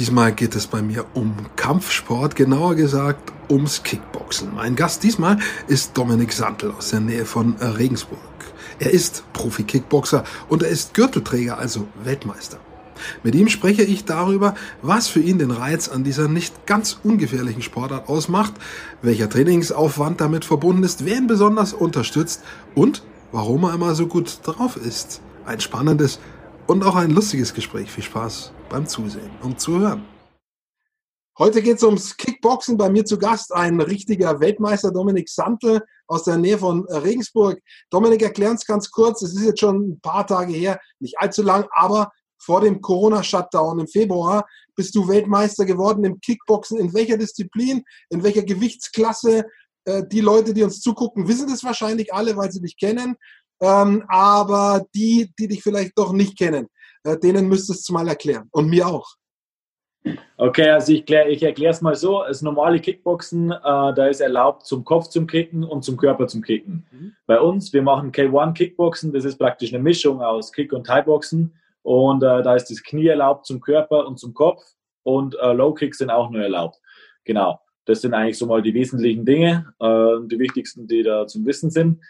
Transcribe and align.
Diesmal 0.00 0.32
geht 0.32 0.56
es 0.56 0.66
bei 0.66 0.80
mir 0.80 1.04
um 1.12 1.34
Kampfsport, 1.56 2.34
genauer 2.34 2.74
gesagt 2.74 3.34
ums 3.50 3.82
Kickboxen. 3.82 4.54
Mein 4.54 4.74
Gast 4.74 5.02
diesmal 5.02 5.38
ist 5.68 5.94
Dominik 5.94 6.32
Santl 6.32 6.70
aus 6.70 6.88
der 6.88 7.00
Nähe 7.00 7.26
von 7.26 7.56
Regensburg. 7.56 8.18
Er 8.78 8.92
ist 8.92 9.24
Profi-Kickboxer 9.34 10.24
und 10.48 10.62
er 10.62 10.70
ist 10.70 10.94
Gürtelträger, 10.94 11.58
also 11.58 11.86
Weltmeister. 12.02 12.56
Mit 13.22 13.34
ihm 13.34 13.48
spreche 13.48 13.82
ich 13.82 14.06
darüber, 14.06 14.54
was 14.80 15.06
für 15.06 15.20
ihn 15.20 15.38
den 15.38 15.50
Reiz 15.50 15.90
an 15.90 16.02
dieser 16.02 16.28
nicht 16.28 16.64
ganz 16.64 16.98
ungefährlichen 17.04 17.60
Sportart 17.60 18.08
ausmacht, 18.08 18.54
welcher 19.02 19.28
Trainingsaufwand 19.28 20.18
damit 20.18 20.46
verbunden 20.46 20.82
ist, 20.82 21.04
wer 21.04 21.18
ihn 21.18 21.26
besonders 21.26 21.74
unterstützt 21.74 22.42
und 22.74 23.02
warum 23.32 23.64
er 23.64 23.74
immer 23.74 23.94
so 23.94 24.06
gut 24.06 24.38
drauf 24.44 24.78
ist. 24.78 25.20
Ein 25.44 25.60
spannendes 25.60 26.20
und 26.70 26.84
auch 26.84 26.94
ein 26.94 27.10
lustiges 27.10 27.52
Gespräch. 27.52 27.90
Viel 27.90 28.04
Spaß 28.04 28.52
beim 28.68 28.86
Zusehen 28.86 29.32
und 29.42 29.60
Zuhören. 29.60 30.04
Heute 31.36 31.62
geht 31.62 31.78
es 31.78 31.82
ums 31.82 32.16
Kickboxen. 32.16 32.76
Bei 32.76 32.88
mir 32.88 33.04
zu 33.04 33.18
Gast 33.18 33.52
ein 33.52 33.80
richtiger 33.80 34.38
Weltmeister, 34.38 34.92
Dominik 34.92 35.28
Santel 35.28 35.82
aus 36.06 36.22
der 36.22 36.36
Nähe 36.36 36.58
von 36.58 36.86
Regensburg. 36.86 37.60
Dominik, 37.90 38.22
erklär 38.22 38.52
uns 38.52 38.64
ganz 38.64 38.88
kurz, 38.88 39.20
es 39.22 39.34
ist 39.34 39.42
jetzt 39.42 39.58
schon 39.58 39.90
ein 39.90 40.00
paar 40.00 40.24
Tage 40.24 40.52
her, 40.52 40.78
nicht 41.00 41.18
allzu 41.18 41.42
lang, 41.42 41.66
aber 41.72 42.12
vor 42.38 42.60
dem 42.60 42.80
Corona-Shutdown 42.80 43.80
im 43.80 43.88
Februar 43.88 44.46
bist 44.76 44.94
du 44.94 45.08
Weltmeister 45.08 45.64
geworden 45.64 46.04
im 46.04 46.20
Kickboxen. 46.20 46.78
In 46.78 46.94
welcher 46.94 47.18
Disziplin, 47.18 47.82
in 48.10 48.22
welcher 48.22 48.44
Gewichtsklasse? 48.44 49.44
Äh, 49.84 50.04
die 50.06 50.20
Leute, 50.20 50.54
die 50.54 50.62
uns 50.62 50.80
zugucken, 50.80 51.26
wissen 51.26 51.48
das 51.48 51.64
wahrscheinlich 51.64 52.14
alle, 52.14 52.36
weil 52.36 52.52
sie 52.52 52.60
dich 52.60 52.76
kennen. 52.76 53.16
Ähm, 53.60 54.04
aber 54.08 54.84
die, 54.94 55.32
die 55.38 55.48
dich 55.48 55.62
vielleicht 55.62 55.98
doch 55.98 56.12
nicht 56.12 56.38
kennen, 56.38 56.68
äh, 57.04 57.18
denen 57.18 57.48
müsstest 57.48 57.88
du 57.88 57.92
mal 57.92 58.08
erklären. 58.08 58.48
Und 58.52 58.68
mir 58.68 58.86
auch. 58.86 59.06
Okay, 60.38 60.70
also 60.70 60.92
ich, 60.92 61.04
ich 61.10 61.42
erkläre 61.42 61.72
es 61.72 61.82
mal 61.82 61.94
so. 61.94 62.24
Das 62.26 62.40
normale 62.40 62.80
Kickboxen, 62.80 63.50
äh, 63.50 63.58
da 63.62 64.06
ist 64.06 64.20
erlaubt 64.20 64.64
zum 64.64 64.84
Kopf 64.84 65.08
zum 65.08 65.26
Kicken 65.26 65.62
und 65.62 65.84
zum 65.84 65.98
Körper 65.98 66.26
zum 66.26 66.40
Kicken. 66.40 66.86
Mhm. 66.90 67.12
Bei 67.26 67.38
uns, 67.38 67.72
wir 67.72 67.82
machen 67.82 68.10
K1 68.10 68.54
Kickboxen, 68.54 69.12
das 69.12 69.24
ist 69.24 69.36
praktisch 69.36 69.74
eine 69.74 69.82
Mischung 69.82 70.22
aus 70.22 70.52
Kick- 70.52 70.72
und 70.72 70.86
Thai-Boxen. 70.86 71.54
Und 71.82 72.22
äh, 72.22 72.42
da 72.42 72.54
ist 72.54 72.70
das 72.70 72.82
Knie 72.82 73.08
erlaubt 73.08 73.46
zum 73.46 73.60
Körper 73.60 74.06
und 74.06 74.18
zum 74.18 74.32
Kopf 74.32 74.62
und 75.02 75.36
äh, 75.40 75.52
Low 75.52 75.72
Kicks 75.74 75.98
sind 75.98 76.10
auch 76.10 76.30
nur 76.30 76.42
erlaubt. 76.42 76.78
Genau, 77.24 77.60
das 77.84 78.00
sind 78.00 78.14
eigentlich 78.14 78.38
so 78.38 78.46
mal 78.46 78.62
die 78.62 78.74
wesentlichen 78.74 79.24
Dinge, 79.24 79.72
äh, 79.80 80.26
die 80.26 80.38
wichtigsten, 80.38 80.86
die 80.86 81.02
da 81.02 81.26
zum 81.26 81.44
Wissen 81.46 81.70
sind. 81.70 82.00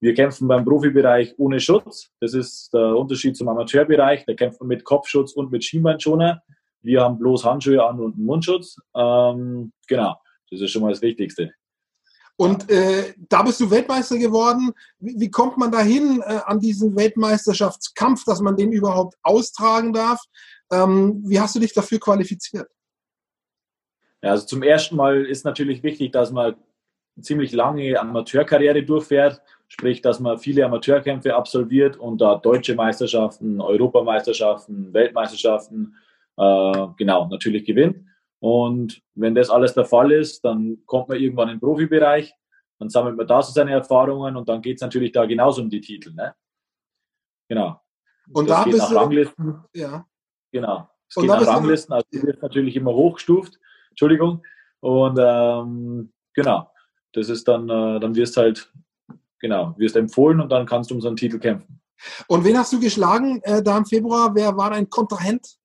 Wir 0.00 0.14
kämpfen 0.14 0.46
beim 0.46 0.64
Profibereich 0.64 1.34
ohne 1.38 1.58
Schutz. 1.60 2.10
Das 2.20 2.34
ist 2.34 2.72
der 2.72 2.96
Unterschied 2.96 3.36
zum 3.36 3.48
Amateurbereich. 3.48 4.24
Da 4.26 4.34
kämpft 4.34 4.60
man 4.60 4.68
mit 4.68 4.84
Kopfschutz 4.84 5.32
und 5.32 5.50
mit 5.50 5.64
Schienbeinschoner. 5.64 6.42
Wir 6.82 7.02
haben 7.02 7.18
bloß 7.18 7.44
Handschuhe 7.44 7.84
an 7.84 7.98
und 7.98 8.14
einen 8.14 8.24
Mundschutz. 8.24 8.76
Ähm, 8.94 9.72
genau, 9.88 10.16
das 10.50 10.60
ist 10.60 10.70
schon 10.70 10.82
mal 10.82 10.90
das 10.90 11.02
Wichtigste. 11.02 11.52
Und 12.36 12.70
äh, 12.70 13.14
da 13.28 13.42
bist 13.42 13.58
du 13.58 13.68
Weltmeister 13.68 14.16
geworden. 14.16 14.72
Wie, 15.00 15.18
wie 15.18 15.30
kommt 15.30 15.58
man 15.58 15.72
dahin 15.72 16.22
äh, 16.24 16.38
an 16.46 16.60
diesen 16.60 16.94
Weltmeisterschaftskampf, 16.94 18.24
dass 18.24 18.40
man 18.40 18.56
den 18.56 18.70
überhaupt 18.70 19.16
austragen 19.24 19.92
darf? 19.92 20.20
Ähm, 20.70 21.24
wie 21.26 21.40
hast 21.40 21.56
du 21.56 21.58
dich 21.58 21.74
dafür 21.74 21.98
qualifiziert? 21.98 22.68
Ja, 24.22 24.30
also 24.30 24.46
zum 24.46 24.62
ersten 24.62 24.94
Mal 24.94 25.26
ist 25.26 25.44
natürlich 25.44 25.82
wichtig, 25.82 26.12
dass 26.12 26.30
man 26.30 26.54
eine 26.54 27.22
ziemlich 27.24 27.52
lange 27.52 27.98
Amateurkarriere 27.98 28.84
durchfährt, 28.84 29.42
sprich, 29.68 30.02
dass 30.02 30.18
man 30.18 30.38
viele 30.38 30.64
Amateurkämpfe 30.64 31.34
absolviert 31.34 31.96
und 31.96 32.20
da 32.20 32.36
deutsche 32.36 32.74
Meisterschaften, 32.74 33.60
Europameisterschaften, 33.60 34.92
Weltmeisterschaften, 34.92 35.94
äh, 36.36 36.86
genau, 36.96 37.28
natürlich 37.28 37.64
gewinnt. 37.64 38.04
Und 38.40 39.02
wenn 39.14 39.34
das 39.34 39.50
alles 39.50 39.74
der 39.74 39.84
Fall 39.84 40.12
ist, 40.12 40.44
dann 40.44 40.78
kommt 40.86 41.08
man 41.08 41.18
irgendwann 41.18 41.48
in 41.48 41.56
den 41.56 41.60
Profibereich, 41.60 42.34
dann 42.78 42.88
sammelt 42.88 43.16
man 43.16 43.26
da 43.26 43.42
so 43.42 43.52
seine 43.52 43.72
Erfahrungen 43.72 44.36
und 44.36 44.48
dann 44.48 44.62
geht 44.62 44.76
es 44.76 44.82
natürlich 44.82 45.12
da 45.12 45.26
genauso 45.26 45.62
um 45.62 45.68
die 45.68 45.80
Titel. 45.80 46.12
Ne? 46.14 46.34
Genau. 47.48 47.80
Und 48.32 48.48
das 48.48 48.58
da 48.58 48.64
geht 48.64 48.76
nach 48.76 48.94
Ranglisten. 48.94 49.64
Ja. 49.74 50.06
Genau. 50.52 50.88
Es 51.08 51.16
geht 51.16 51.26
nach 51.26 51.46
Ranglisten, 51.46 51.94
also 51.94 52.06
die 52.12 52.22
wird 52.22 52.40
natürlich 52.42 52.76
immer 52.76 52.92
hochgestuft. 52.92 53.58
Entschuldigung. 53.90 54.42
Und 54.80 55.18
ähm, 55.20 56.12
genau, 56.34 56.70
das 57.12 57.28
ist 57.28 57.48
dann, 57.48 57.68
äh, 57.68 57.98
dann 57.98 58.14
wirst 58.14 58.36
halt, 58.36 58.72
genau, 59.40 59.74
wirst 59.76 59.96
empfohlen 59.96 60.40
und 60.40 60.50
dann 60.50 60.66
kannst 60.66 60.90
du 60.90 60.94
um 60.94 61.00
so 61.00 61.08
einen 61.08 61.16
Titel 61.16 61.38
kämpfen. 61.38 61.80
Und 62.26 62.44
wen 62.44 62.56
hast 62.56 62.72
du 62.72 62.80
geschlagen 62.80 63.40
äh, 63.42 63.62
da 63.62 63.76
im 63.76 63.84
Februar? 63.84 64.34
Wer 64.34 64.56
war 64.56 64.70
dein 64.70 64.88
Kontrahent? 64.88 65.58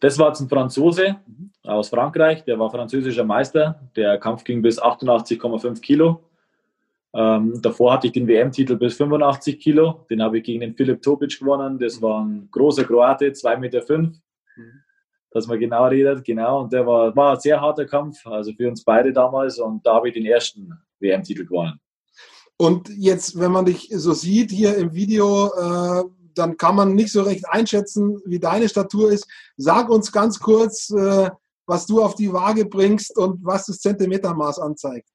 Das 0.00 0.18
war 0.18 0.28
jetzt 0.28 0.40
ein 0.40 0.48
Franzose 0.48 1.16
aus 1.64 1.88
Frankreich, 1.88 2.44
der 2.44 2.58
war 2.58 2.70
französischer 2.70 3.24
Meister. 3.24 3.80
Der 3.96 4.18
Kampf 4.18 4.44
ging 4.44 4.62
bis 4.62 4.80
88,5 4.80 5.80
Kilo. 5.80 6.24
Ähm, 7.14 7.60
davor 7.60 7.94
hatte 7.94 8.06
ich 8.06 8.12
den 8.12 8.28
WM-Titel 8.28 8.76
bis 8.76 8.96
85 8.96 9.58
Kilo. 9.58 10.06
Den 10.10 10.22
habe 10.22 10.38
ich 10.38 10.44
gegen 10.44 10.60
den 10.60 10.74
Filip 10.74 11.02
Topic 11.02 11.36
gewonnen. 11.38 11.78
Das 11.78 12.00
war 12.00 12.24
ein 12.24 12.48
großer 12.50 12.84
Kroate, 12.84 13.26
2,5 13.26 13.56
Meter. 13.58 13.82
Fünf. 13.82 14.16
Mhm. 14.56 14.82
Dass 15.30 15.46
man 15.46 15.58
genau 15.58 15.86
redet, 15.86 16.24
genau. 16.24 16.62
Und 16.62 16.72
der 16.72 16.86
war, 16.86 17.14
war 17.14 17.34
ein 17.34 17.40
sehr 17.40 17.60
harter 17.60 17.84
Kampf, 17.84 18.26
also 18.26 18.52
für 18.52 18.68
uns 18.68 18.82
beide 18.84 19.12
damals. 19.12 19.58
Und 19.58 19.84
da 19.84 19.94
habe 19.94 20.08
ich 20.08 20.14
den 20.14 20.26
ersten 20.26 20.72
WM-Titel 21.00 21.44
gewonnen. 21.44 21.80
Und 22.58 22.88
jetzt, 22.90 23.38
wenn 23.38 23.52
man 23.52 23.64
dich 23.64 23.88
so 23.92 24.12
sieht 24.12 24.50
hier 24.50 24.76
im 24.76 24.92
Video, 24.92 25.46
äh, 25.54 26.04
dann 26.34 26.56
kann 26.56 26.74
man 26.74 26.94
nicht 26.94 27.12
so 27.12 27.22
recht 27.22 27.48
einschätzen, 27.48 28.20
wie 28.26 28.40
deine 28.40 28.68
Statur 28.68 29.12
ist. 29.12 29.26
Sag 29.56 29.88
uns 29.88 30.12
ganz 30.12 30.40
kurz, 30.40 30.90
äh, 30.90 31.30
was 31.66 31.86
du 31.86 32.02
auf 32.02 32.16
die 32.16 32.32
Waage 32.32 32.64
bringst 32.64 33.16
und 33.16 33.44
was 33.44 33.66
das 33.66 33.78
Zentimetermaß 33.78 34.58
anzeigt. 34.58 35.08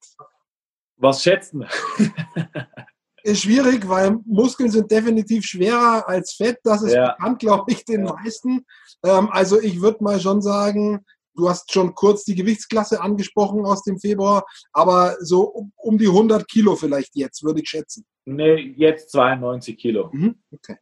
Was 0.98 1.22
schätzen? 1.22 1.66
ist 3.24 3.42
schwierig, 3.42 3.88
weil 3.88 4.20
Muskeln 4.26 4.70
sind 4.70 4.92
definitiv 4.92 5.46
schwerer 5.46 6.08
als 6.08 6.34
Fett. 6.34 6.60
Das 6.64 6.82
ist 6.82 6.94
ja. 6.94 7.12
bekannt, 7.12 7.40
glaube 7.40 7.72
ich, 7.72 7.84
den 7.86 8.06
ja. 8.06 8.14
meisten. 8.14 8.66
Ähm, 9.04 9.30
also 9.32 9.60
ich 9.60 9.82
würde 9.82 10.04
mal 10.04 10.20
schon 10.20 10.42
sagen, 10.42 11.06
du 11.36 11.50
hast 11.50 11.72
schon 11.72 11.96
kurz 11.96 12.24
die 12.24 12.36
Gewichtsklasse 12.36 13.02
angesprochen 13.02 13.66
aus 13.66 13.84
dem 13.84 14.00
Februar, 14.00 14.46
aber 14.72 15.18
so 15.20 15.44
um, 15.44 15.72
um 15.76 15.98
die 15.98 16.08
100 16.08 16.48
Kilo 16.48 16.76
vielleicht 16.76 17.16
jetzt, 17.16 17.44
würde 17.44 17.62
ich 17.62 17.70
schätzen. 17.70 18.06
Nee, 18.26 18.74
jetzt 18.78 19.12
92 19.12 19.78
Kilo. 19.78 20.10
Mhm. 20.12 20.36
Okay. 20.52 20.78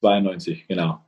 92, 0.00 0.66
genau. 0.68 1.04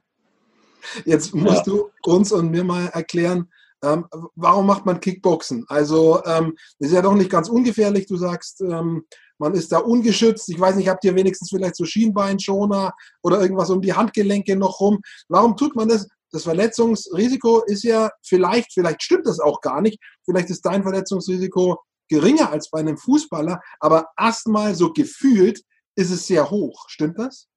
Jetzt 1.04 1.34
musst 1.34 1.66
ja. 1.66 1.72
du 1.72 1.90
uns 2.04 2.32
und 2.32 2.50
mir 2.50 2.64
mal 2.64 2.86
erklären, 2.88 3.50
ähm, 3.84 4.06
warum 4.34 4.66
macht 4.66 4.86
man 4.86 5.00
Kickboxen? 5.00 5.64
Also 5.68 6.22
ähm, 6.24 6.56
ist 6.78 6.92
ja 6.92 7.02
doch 7.02 7.14
nicht 7.14 7.30
ganz 7.30 7.48
ungefährlich. 7.48 8.06
Du 8.06 8.16
sagst, 8.16 8.62
ähm, 8.62 9.04
man 9.38 9.54
ist 9.54 9.70
da 9.72 9.78
ungeschützt. 9.78 10.48
Ich 10.48 10.58
weiß 10.58 10.76
nicht, 10.76 10.88
habt 10.88 11.04
ihr 11.04 11.14
wenigstens 11.14 11.50
vielleicht 11.50 11.76
so 11.76 11.84
Schienbeinschoner 11.84 12.94
oder 13.22 13.40
irgendwas 13.40 13.70
um 13.70 13.82
die 13.82 13.92
Handgelenke 13.92 14.56
noch 14.56 14.80
rum? 14.80 15.00
Warum 15.28 15.56
tut 15.56 15.76
man 15.76 15.88
das? 15.88 16.08
Das 16.36 16.44
Verletzungsrisiko 16.44 17.62
ist 17.64 17.82
ja 17.82 18.10
vielleicht, 18.22 18.74
vielleicht 18.74 19.02
stimmt 19.02 19.26
das 19.26 19.40
auch 19.40 19.62
gar 19.62 19.80
nicht. 19.80 19.98
Vielleicht 20.26 20.50
ist 20.50 20.66
dein 20.66 20.82
Verletzungsrisiko 20.82 21.80
geringer 22.10 22.50
als 22.50 22.68
bei 22.68 22.80
einem 22.80 22.98
Fußballer, 22.98 23.58
aber 23.80 24.08
erstmal 24.20 24.74
so 24.74 24.92
gefühlt 24.92 25.62
ist 25.94 26.10
es 26.10 26.26
sehr 26.26 26.50
hoch. 26.50 26.90
Stimmt 26.90 27.18
das? 27.18 27.48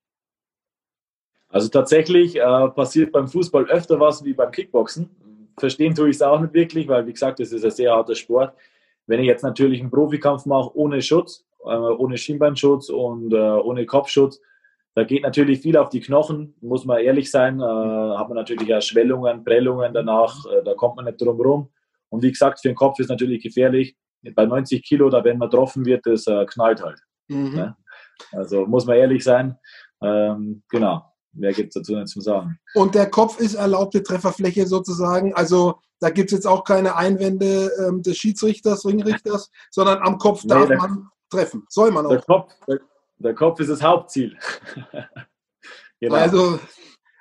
Also 1.49 1.67
tatsächlich 1.67 2.37
äh, 2.37 2.69
passiert 2.69 3.11
beim 3.11 3.27
Fußball 3.27 3.65
öfter 3.65 3.99
was 3.99 4.23
wie 4.23 4.31
beim 4.31 4.51
Kickboxen. 4.51 5.09
Verstehen 5.57 5.93
tue 5.93 6.09
ich 6.09 6.15
es 6.15 6.21
auch 6.21 6.39
nicht 6.39 6.53
wirklich, 6.53 6.87
weil 6.87 7.05
wie 7.05 7.11
gesagt, 7.11 7.41
es 7.41 7.51
ist 7.51 7.65
ein 7.65 7.71
sehr 7.71 7.91
harter 7.91 8.15
Sport. 8.15 8.53
Wenn 9.07 9.19
ich 9.19 9.25
jetzt 9.25 9.43
natürlich 9.43 9.81
einen 9.81 9.91
Profikampf 9.91 10.45
mache 10.45 10.73
ohne 10.73 11.01
Schutz, 11.01 11.43
äh, 11.65 11.67
ohne 11.67 12.17
Schienbeinschutz 12.17 12.87
und 12.87 13.33
äh, 13.33 13.37
ohne 13.37 13.85
Kopfschutz, 13.85 14.39
da 14.99 15.05
geht 15.05 15.23
natürlich 15.23 15.61
viel 15.61 15.77
auf 15.77 15.87
die 15.87 16.01
Knochen, 16.01 16.55
muss 16.59 16.83
man 16.83 16.99
ehrlich 16.99 17.31
sein. 17.31 17.61
Äh, 17.61 17.63
hat 17.63 18.27
man 18.27 18.35
natürlich 18.35 18.75
auch 18.75 18.81
Schwellungen, 18.81 19.45
Prellungen 19.45 19.93
danach, 19.93 20.35
äh, 20.47 20.61
da 20.61 20.73
kommt 20.73 20.97
man 20.97 21.05
nicht 21.05 21.21
drum 21.21 21.39
rum. 21.39 21.69
Und 22.09 22.21
wie 22.21 22.31
gesagt, 22.31 22.59
für 22.59 22.67
den 22.67 22.75
Kopf 22.75 22.99
ist 22.99 23.07
natürlich 23.07 23.41
gefährlich. 23.41 23.95
Bei 24.35 24.45
90 24.45 24.83
Kilo, 24.83 25.09
da 25.09 25.23
wenn 25.23 25.37
man 25.37 25.49
getroffen 25.49 25.85
wird, 25.85 26.05
das 26.05 26.27
äh, 26.27 26.45
knallt 26.45 26.83
halt. 26.83 26.99
Mhm. 27.29 27.55
Ne? 27.55 27.77
Also 28.33 28.65
muss 28.65 28.85
man 28.85 28.97
ehrlich 28.97 29.23
sein. 29.23 29.57
Ähm, 30.03 30.63
genau. 30.69 31.05
Mehr 31.31 31.53
gibt 31.53 31.69
es 31.69 31.75
dazu 31.75 31.95
nicht 31.95 32.09
zu 32.09 32.19
sagen. 32.19 32.59
Und 32.73 32.93
der 32.93 33.09
Kopf 33.09 33.39
ist 33.39 33.53
erlaubte 33.53 34.03
Trefferfläche 34.03 34.67
sozusagen. 34.67 35.33
Also 35.33 35.79
da 36.01 36.09
gibt 36.09 36.29
es 36.29 36.39
jetzt 36.39 36.45
auch 36.45 36.65
keine 36.65 36.97
Einwände 36.97 37.71
ähm, 37.87 38.01
des 38.01 38.17
Schiedsrichters, 38.17 38.85
Ringrichters, 38.85 39.49
sondern 39.71 39.99
am 39.99 40.17
Kopf 40.17 40.43
nee, 40.43 40.49
darf 40.49 40.67
man 40.67 41.07
treffen. 41.29 41.65
Soll 41.69 41.91
man 41.91 42.05
auch. 42.05 42.09
Der 42.09 42.21
Kopf, 42.21 42.51
der, 42.67 42.79
der 43.19 43.35
Kopf 43.35 43.59
ist 43.59 43.69
das 43.69 43.81
Hauptziel. 43.81 44.37
genau. 45.99 46.15
Also 46.15 46.59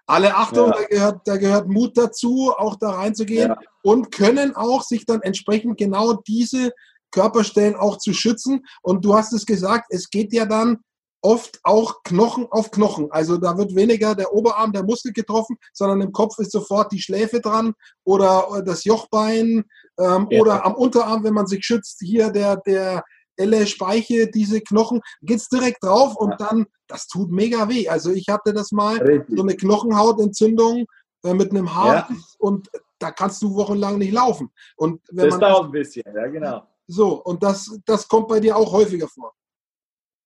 alle 0.07 0.35
Achtung, 0.35 0.69
ja. 0.69 0.73
da, 0.73 0.85
gehört, 0.85 1.21
da 1.27 1.37
gehört 1.37 1.69
Mut 1.69 1.99
dazu, 1.99 2.53
auch 2.57 2.77
da 2.77 2.91
reinzugehen 2.91 3.51
ja. 3.51 3.59
und 3.83 4.11
können 4.11 4.57
auch 4.57 4.83
sich 4.83 5.05
dann 5.05 5.21
entsprechend 5.21 5.77
genau 5.77 6.15
diese 6.27 6.73
Körperstellen 7.11 7.77
auch 7.77 7.99
zu 7.99 8.15
schützen. 8.15 8.65
Und 8.83 9.05
du 9.05 9.15
hast 9.15 9.33
es 9.33 9.45
gesagt, 9.45 9.87
es 9.91 10.09
geht 10.09 10.33
ja 10.33 10.47
dann 10.47 10.79
oft 11.21 11.59
auch 11.65 12.03
Knochen 12.05 12.47
auf 12.51 12.71
Knochen. 12.71 13.11
Also 13.11 13.39
da 13.39 13.59
wird 13.59 13.75
weniger 13.75 14.15
der 14.15 14.33
Oberarm, 14.33 14.73
der 14.73 14.85
Muskel 14.85 15.13
getroffen, 15.13 15.57
sondern 15.73 16.01
im 16.01 16.13
Kopf 16.13 16.39
ist 16.39 16.53
sofort 16.53 16.93
die 16.93 17.03
Schläfe 17.03 17.41
dran 17.41 17.75
oder 18.05 18.63
das 18.65 18.85
Jochbein 18.85 19.65
ähm, 19.99 20.29
ja. 20.31 20.41
oder 20.41 20.65
am 20.65 20.75
Unterarm, 20.75 21.25
wenn 21.25 21.35
man 21.35 21.47
sich 21.47 21.65
schützt, 21.65 22.01
hier 22.01 22.31
der, 22.31 22.57
der 22.59 23.03
Elle, 23.39 23.67
Speiche, 23.67 24.31
diese 24.31 24.61
Knochen, 24.61 25.01
geht's 25.23 25.49
direkt 25.49 25.83
drauf 25.83 26.17
und 26.17 26.31
ja. 26.33 26.37
dann, 26.37 26.67
das 26.87 27.07
tut 27.07 27.31
mega 27.31 27.69
weh. 27.69 27.89
Also 27.89 28.11
ich 28.11 28.29
hatte 28.29 28.53
das 28.53 28.73
mal, 28.73 28.99
Richtig. 28.99 29.37
so 29.37 29.43
eine 29.43 29.57
Knochenhautentzündung 29.57 30.87
äh, 31.25 31.35
mit 31.35 31.51
einem 31.51 31.75
Haar 31.75 32.09
ja. 32.11 32.17
und 32.39 32.69
da 32.99 33.11
kannst 33.11 33.43
du 33.43 33.55
wochenlang 33.55 33.99
nicht 33.99 34.13
laufen. 34.13 34.51
Und 34.77 35.01
wenn 35.11 35.27
das 35.27 35.39
man 35.39 35.41
dauert 35.41 35.65
ein 35.67 35.73
bisschen, 35.73 36.05
ja 36.15 36.27
genau. 36.27 36.67
So, 36.87 37.23
und 37.23 37.43
das, 37.43 37.79
das 37.85 38.09
kommt 38.09 38.29
bei 38.29 38.41
dir 38.41 38.57
auch 38.57 38.73
häufiger 38.73 39.09
vor. 39.09 39.35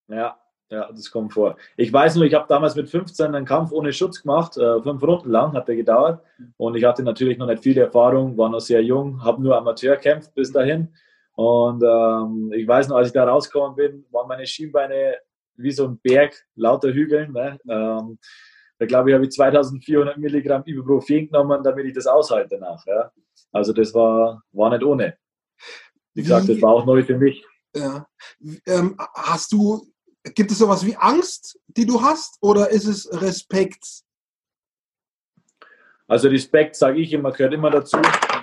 Ja, 0.08 0.38
ja, 0.72 0.88
das 0.90 1.10
kommt 1.10 1.34
vor. 1.34 1.56
Ich 1.76 1.92
weiß 1.92 2.16
nur, 2.16 2.24
ich 2.24 2.32
habe 2.32 2.46
damals 2.48 2.74
mit 2.76 2.88
15 2.88 3.34
einen 3.34 3.44
Kampf 3.44 3.72
ohne 3.72 3.92
Schutz 3.92 4.22
gemacht, 4.22 4.56
äh, 4.56 4.80
fünf 4.80 5.02
Runden 5.02 5.30
lang 5.30 5.52
hat 5.52 5.68
der 5.68 5.76
gedauert. 5.76 6.22
Und 6.56 6.76
ich 6.76 6.84
hatte 6.84 7.02
natürlich 7.02 7.36
noch 7.36 7.46
nicht 7.46 7.62
viel 7.62 7.76
Erfahrung, 7.76 8.38
war 8.38 8.48
noch 8.48 8.60
sehr 8.60 8.82
jung, 8.82 9.22
habe 9.22 9.42
nur 9.42 9.56
Amateur 9.56 9.96
gekämpft 9.96 10.34
bis 10.34 10.50
dahin. 10.50 10.88
Und 11.34 11.82
ähm, 11.82 12.52
ich 12.54 12.66
weiß 12.66 12.88
noch, 12.88 12.96
als 12.96 13.08
ich 13.08 13.14
da 13.14 13.24
rausgekommen 13.24 13.76
bin, 13.76 14.04
waren 14.10 14.28
meine 14.28 14.46
Schienbeine 14.46 15.16
wie 15.56 15.70
so 15.70 15.86
ein 15.86 15.98
Berg, 15.98 16.34
lauter 16.54 16.92
Hügeln. 16.92 17.32
Ne? 17.32 17.58
Ähm, 17.68 18.18
da 18.78 18.86
glaube 18.86 19.10
ich, 19.10 19.14
habe 19.14 19.24
ich 19.24 19.32
2400 19.32 20.18
Milligramm 20.18 20.62
Ibuprofen 20.66 21.26
genommen, 21.26 21.62
damit 21.62 21.86
ich 21.86 21.94
das 21.94 22.06
aushalte 22.06 22.58
danach. 22.58 22.84
Ja? 22.86 23.12
Also 23.52 23.72
das 23.72 23.94
war, 23.94 24.42
war 24.52 24.70
nicht 24.70 24.82
ohne. 24.82 25.16
Wie 26.14 26.22
gesagt, 26.22 26.48
das 26.48 26.60
war 26.60 26.72
auch 26.72 26.84
neu 26.84 27.02
für 27.02 27.16
mich. 27.16 27.44
Ja. 27.74 28.06
Ähm, 28.66 28.96
hast 29.14 29.52
du 29.52 29.92
Gibt 30.24 30.52
es 30.52 30.58
sowas 30.58 30.86
wie 30.86 30.96
Angst, 30.96 31.58
die 31.66 31.84
du 31.84 32.00
hast, 32.00 32.38
oder 32.40 32.70
ist 32.70 32.86
es 32.86 33.10
Respekt? 33.20 33.84
Also 36.06 36.28
Respekt, 36.28 36.76
sage 36.76 37.00
ich 37.00 37.12
immer, 37.12 37.32
gehört 37.32 37.54
immer 37.54 37.70
dazu. 37.70 37.96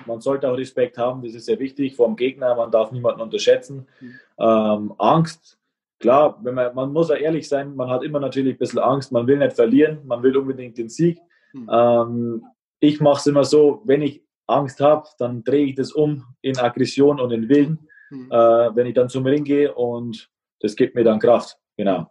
Man 0.06 0.20
sollte 0.20 0.50
auch 0.50 0.56
Respekt 0.56 0.98
haben, 0.98 1.22
das 1.22 1.34
ist 1.34 1.46
sehr 1.46 1.58
wichtig 1.58 1.96
vor 1.96 2.06
dem 2.06 2.16
Gegner, 2.16 2.54
man 2.54 2.70
darf 2.70 2.92
niemanden 2.92 3.20
unterschätzen. 3.20 3.86
Mhm. 4.00 4.14
Ähm, 4.38 4.94
Angst, 4.98 5.58
klar, 5.98 6.38
wenn 6.42 6.54
man, 6.54 6.74
man 6.74 6.92
muss 6.92 7.10
ja 7.10 7.16
ehrlich 7.16 7.48
sein, 7.48 7.76
man 7.76 7.90
hat 7.90 8.02
immer 8.02 8.20
natürlich 8.20 8.54
ein 8.54 8.58
bisschen 8.58 8.78
Angst, 8.78 9.12
man 9.12 9.26
will 9.26 9.38
nicht 9.38 9.54
verlieren, 9.54 10.00
man 10.06 10.22
will 10.22 10.36
unbedingt 10.36 10.78
den 10.78 10.88
Sieg. 10.88 11.18
Mhm. 11.52 11.68
Ähm, 11.70 12.44
ich 12.80 13.00
mache 13.00 13.20
es 13.20 13.26
immer 13.26 13.44
so, 13.44 13.82
wenn 13.84 14.02
ich 14.02 14.22
Angst 14.46 14.80
habe, 14.80 15.06
dann 15.18 15.44
drehe 15.44 15.66
ich 15.66 15.74
das 15.74 15.92
um 15.92 16.24
in 16.40 16.58
Aggression 16.58 17.20
und 17.20 17.30
in 17.30 17.48
Willen, 17.48 17.88
mhm. 18.10 18.30
äh, 18.30 18.74
wenn 18.74 18.86
ich 18.86 18.94
dann 18.94 19.08
zum 19.08 19.24
Ring 19.24 19.44
gehe 19.44 19.72
und 19.74 20.28
das 20.60 20.76
gibt 20.76 20.94
mir 20.94 21.04
dann 21.04 21.18
Kraft. 21.18 21.56
Genau. 21.76 22.10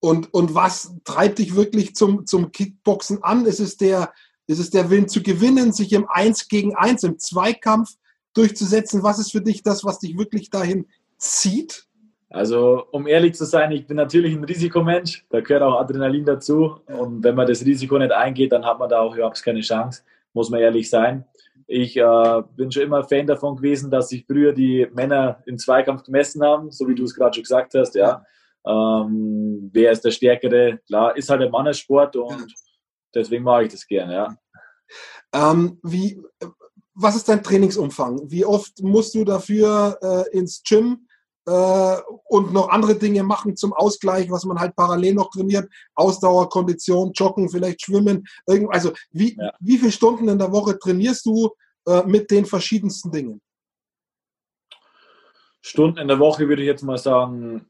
Und, 0.00 0.32
und 0.32 0.54
was 0.54 0.94
treibt 1.04 1.38
dich 1.38 1.56
wirklich 1.56 1.94
zum, 1.94 2.24
zum 2.24 2.52
Kickboxen 2.52 3.22
an? 3.22 3.46
Ist 3.46 3.60
es, 3.60 3.76
der, 3.76 4.12
ist 4.48 4.58
es 4.58 4.70
der 4.70 4.90
Willen 4.90 5.08
zu 5.08 5.22
gewinnen, 5.22 5.72
sich 5.72 5.92
im 5.92 6.08
Eins 6.08 6.48
gegen 6.48 6.74
Eins, 6.74 7.04
im 7.04 7.18
Zweikampf 7.18 7.90
durchzusetzen? 8.34 9.02
Was 9.02 9.18
ist 9.18 9.30
für 9.30 9.42
dich 9.42 9.62
das, 9.62 9.84
was 9.84 10.00
dich 10.00 10.18
wirklich 10.18 10.50
dahin 10.50 10.86
zieht? 11.18 11.84
Also, 12.30 12.84
um 12.90 13.06
ehrlich 13.06 13.34
zu 13.34 13.44
sein, 13.44 13.70
ich 13.72 13.86
bin 13.86 13.96
natürlich 13.96 14.34
ein 14.34 14.44
Risikomensch. 14.44 15.24
Da 15.30 15.40
gehört 15.40 15.62
auch 15.62 15.78
Adrenalin 15.78 16.24
dazu. 16.24 16.80
Und 16.86 17.22
wenn 17.22 17.34
man 17.34 17.46
das 17.46 17.64
Risiko 17.64 17.98
nicht 17.98 18.12
eingeht, 18.12 18.52
dann 18.52 18.64
hat 18.64 18.78
man 18.78 18.88
da 18.88 19.00
auch 19.00 19.14
überhaupt 19.14 19.42
keine 19.42 19.60
Chance, 19.60 20.02
muss 20.32 20.50
man 20.50 20.60
ehrlich 20.60 20.88
sein. 20.88 21.24
Ich 21.66 21.98
äh, 21.98 22.42
bin 22.56 22.72
schon 22.72 22.84
immer 22.84 23.04
Fan 23.04 23.26
davon 23.26 23.56
gewesen, 23.56 23.90
dass 23.90 24.08
sich 24.08 24.24
früher 24.26 24.54
die 24.54 24.86
Männer 24.94 25.42
im 25.44 25.58
Zweikampf 25.58 26.04
gemessen 26.04 26.42
haben, 26.42 26.70
so 26.70 26.88
wie 26.88 26.94
du 26.94 27.04
es 27.04 27.14
gerade 27.14 27.34
schon 27.34 27.42
gesagt 27.42 27.74
hast. 27.74 27.94
Ja. 27.94 28.24
Ähm, 28.66 29.68
wer 29.74 29.92
ist 29.92 30.04
der 30.04 30.10
Stärkere? 30.10 30.80
Klar, 30.86 31.16
ist 31.16 31.28
halt 31.28 31.42
ein 31.42 31.50
Mannessport 31.50 32.16
und 32.16 32.54
deswegen 33.14 33.44
mache 33.44 33.64
ich 33.64 33.72
das 33.72 33.86
gerne, 33.86 34.14
ja. 34.14 34.36
Ähm, 35.32 35.78
wie, 35.82 36.22
was 36.94 37.16
ist 37.16 37.28
dein 37.28 37.42
Trainingsumfang? 37.42 38.30
Wie 38.30 38.44
oft 38.44 38.82
musst 38.82 39.14
du 39.14 39.24
dafür 39.24 39.98
äh, 40.02 40.36
ins 40.36 40.62
Gym 40.62 41.06
äh, 41.46 41.96
und 42.24 42.52
noch 42.52 42.68
andere 42.70 42.96
Dinge 42.96 43.22
machen 43.22 43.56
zum 43.56 43.72
Ausgleich, 43.72 44.30
was 44.30 44.44
man 44.44 44.58
halt 44.58 44.74
parallel 44.74 45.14
noch 45.14 45.30
trainiert? 45.30 45.70
Ausdauer, 45.94 46.48
Kondition, 46.48 47.12
Joggen, 47.12 47.48
vielleicht 47.48 47.82
Schwimmen. 47.82 48.26
Irgend, 48.46 48.72
also 48.72 48.92
wie, 49.10 49.36
ja. 49.36 49.52
wie 49.60 49.78
viele 49.78 49.92
Stunden 49.92 50.28
in 50.28 50.38
der 50.38 50.50
Woche 50.50 50.78
trainierst 50.78 51.26
du 51.26 51.50
äh, 51.86 52.02
mit 52.04 52.30
den 52.30 52.46
verschiedensten 52.46 53.12
Dingen? 53.12 53.40
Stunden 55.60 55.98
in 55.98 56.08
der 56.08 56.18
Woche 56.18 56.48
würde 56.48 56.62
ich 56.62 56.68
jetzt 56.68 56.82
mal 56.82 56.98
sagen 56.98 57.66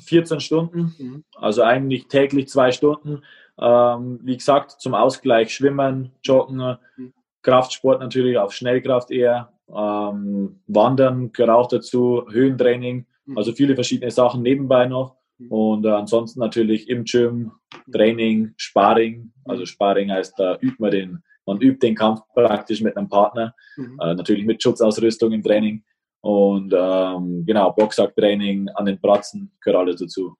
14 0.00 0.40
Stunden, 0.40 0.94
mhm. 0.98 1.24
also 1.34 1.62
eigentlich 1.62 2.08
täglich 2.08 2.48
zwei 2.48 2.72
Stunden. 2.72 3.22
Ähm, 3.60 4.20
wie 4.22 4.36
gesagt, 4.36 4.72
zum 4.72 4.94
Ausgleich 4.94 5.54
Schwimmen, 5.54 6.12
Joggen, 6.22 6.78
mhm. 6.96 7.12
Kraftsport 7.42 8.00
natürlich 8.00 8.38
auf 8.38 8.52
Schnellkraft 8.52 9.10
eher, 9.10 9.52
ähm, 9.68 10.60
Wandern 10.66 11.32
gehört 11.32 11.50
auch 11.50 11.68
dazu, 11.68 12.24
Höhentraining, 12.30 13.06
mhm. 13.26 13.38
also 13.38 13.52
viele 13.52 13.74
verschiedene 13.74 14.10
Sachen 14.10 14.42
nebenbei 14.42 14.86
noch. 14.86 15.16
Mhm. 15.38 15.52
Und 15.52 15.86
äh, 15.86 15.90
ansonsten 15.90 16.40
natürlich 16.40 16.88
im 16.88 17.04
Gym, 17.04 17.52
Training, 17.92 18.54
Sparring. 18.56 19.32
Also 19.44 19.66
Sparring 19.66 20.10
heißt, 20.10 20.38
da 20.38 20.58
übt 20.60 20.76
man 20.78 20.90
den, 20.90 21.22
man 21.46 21.60
übt 21.60 21.86
den 21.86 21.94
Kampf 21.94 22.20
praktisch 22.34 22.80
mit 22.82 22.96
einem 22.96 23.08
Partner. 23.08 23.54
Mhm. 23.76 23.98
Äh, 24.00 24.14
natürlich 24.14 24.44
mit 24.44 24.62
Schutzausrüstung 24.62 25.32
im 25.32 25.42
Training. 25.42 25.82
Und 26.20 26.72
ähm, 26.76 27.44
genau, 27.44 27.72
Boxsacktraining 27.72 28.68
an 28.70 28.86
den 28.86 29.00
Pratzen 29.00 29.50
gehört 29.60 29.80
alles 29.80 30.00
dazu. 30.00 30.36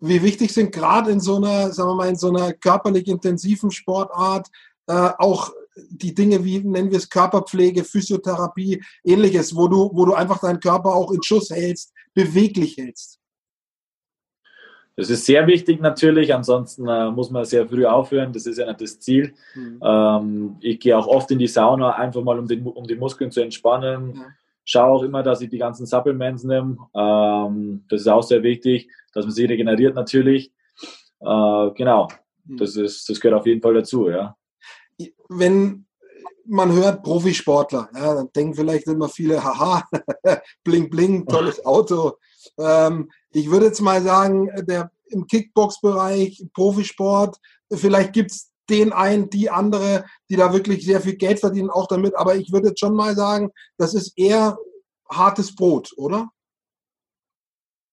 Wie 0.00 0.22
wichtig 0.22 0.52
sind 0.52 0.72
gerade 0.72 1.10
in 1.10 1.20
so 1.20 1.36
einer, 1.36 1.72
sagen 1.72 1.90
wir 1.90 1.94
mal, 1.94 2.08
in 2.08 2.16
so 2.16 2.28
einer 2.28 2.52
körperlich 2.54 3.06
intensiven 3.06 3.70
Sportart 3.70 4.48
äh, 4.86 5.10
auch 5.18 5.52
die 5.76 6.14
Dinge 6.14 6.44
wie, 6.44 6.58
nennen 6.58 6.90
wir 6.90 6.98
es 6.98 7.08
Körperpflege, 7.08 7.84
Physiotherapie, 7.84 8.82
ähnliches, 9.04 9.54
wo 9.54 9.68
du, 9.68 9.90
wo 9.92 10.04
du 10.06 10.14
einfach 10.14 10.40
deinen 10.40 10.60
Körper 10.60 10.94
auch 10.94 11.12
in 11.12 11.22
Schuss 11.22 11.50
hältst, 11.50 11.92
beweglich 12.14 12.76
hältst? 12.76 13.18
Das 14.96 15.08
ist 15.08 15.24
sehr 15.24 15.46
wichtig 15.46 15.80
natürlich, 15.80 16.34
ansonsten 16.34 16.86
äh, 16.88 17.10
muss 17.10 17.30
man 17.30 17.44
sehr 17.44 17.66
früh 17.66 17.86
aufhören, 17.86 18.32
das 18.32 18.46
ist 18.46 18.58
ja 18.58 18.66
nicht 18.66 18.80
das 18.80 18.98
Ziel. 19.00 19.34
Mhm. 19.54 19.80
Ähm, 19.82 20.56
ich 20.60 20.80
gehe 20.80 20.96
auch 20.96 21.06
oft 21.06 21.30
in 21.30 21.38
die 21.38 21.46
Sauna, 21.46 21.94
einfach 21.94 22.22
mal 22.22 22.38
um, 22.38 22.46
den, 22.46 22.66
um 22.66 22.86
die 22.86 22.96
Muskeln 22.96 23.30
zu 23.30 23.40
entspannen. 23.40 24.08
Mhm 24.08 24.24
schaue 24.70 24.90
auch 24.90 25.02
immer, 25.02 25.22
dass 25.22 25.40
ich 25.40 25.50
die 25.50 25.58
ganzen 25.58 25.86
Supplements 25.86 26.44
nehme. 26.44 26.76
Ähm, 26.94 27.84
das 27.88 28.02
ist 28.02 28.06
auch 28.06 28.22
sehr 28.22 28.42
wichtig, 28.42 28.90
dass 29.12 29.24
man 29.24 29.34
sie 29.34 29.46
regeneriert 29.46 29.94
natürlich. 29.94 30.52
Äh, 31.20 31.70
genau, 31.74 32.08
hm. 32.46 32.56
das, 32.56 32.76
ist, 32.76 33.08
das 33.08 33.20
gehört 33.20 33.40
auf 33.40 33.46
jeden 33.46 33.60
Fall 33.60 33.74
dazu, 33.74 34.08
ja. 34.08 34.36
Wenn 35.28 35.86
man 36.46 36.72
hört 36.72 37.02
Profisportler, 37.02 37.88
ja, 37.94 38.14
dann 38.14 38.32
denken 38.34 38.54
vielleicht 38.54 38.86
immer 38.86 39.08
viele, 39.08 39.42
haha, 39.42 39.84
bling 40.64 40.90
bling, 40.90 41.26
tolles 41.26 41.64
Auto. 41.66 42.18
Ähm, 42.58 43.10
ich 43.32 43.50
würde 43.50 43.66
jetzt 43.66 43.80
mal 43.80 44.02
sagen, 44.02 44.50
der 44.66 44.90
im 45.08 45.26
Kickbox-Bereich, 45.26 46.44
Profisport, 46.54 47.36
vielleicht 47.72 48.12
gibt 48.12 48.30
es 48.30 48.49
den 48.70 48.92
einen, 48.92 49.28
die 49.28 49.50
andere, 49.50 50.04
die 50.30 50.36
da 50.36 50.52
wirklich 50.52 50.84
sehr 50.84 51.00
viel 51.00 51.16
Geld 51.16 51.40
verdienen, 51.40 51.70
auch 51.70 51.86
damit. 51.88 52.16
Aber 52.16 52.36
ich 52.36 52.52
würde 52.52 52.68
jetzt 52.68 52.80
schon 52.80 52.94
mal 52.94 53.14
sagen, 53.14 53.50
das 53.76 53.94
ist 53.94 54.16
eher 54.16 54.56
hartes 55.10 55.54
Brot, 55.54 55.90
oder? 55.96 56.30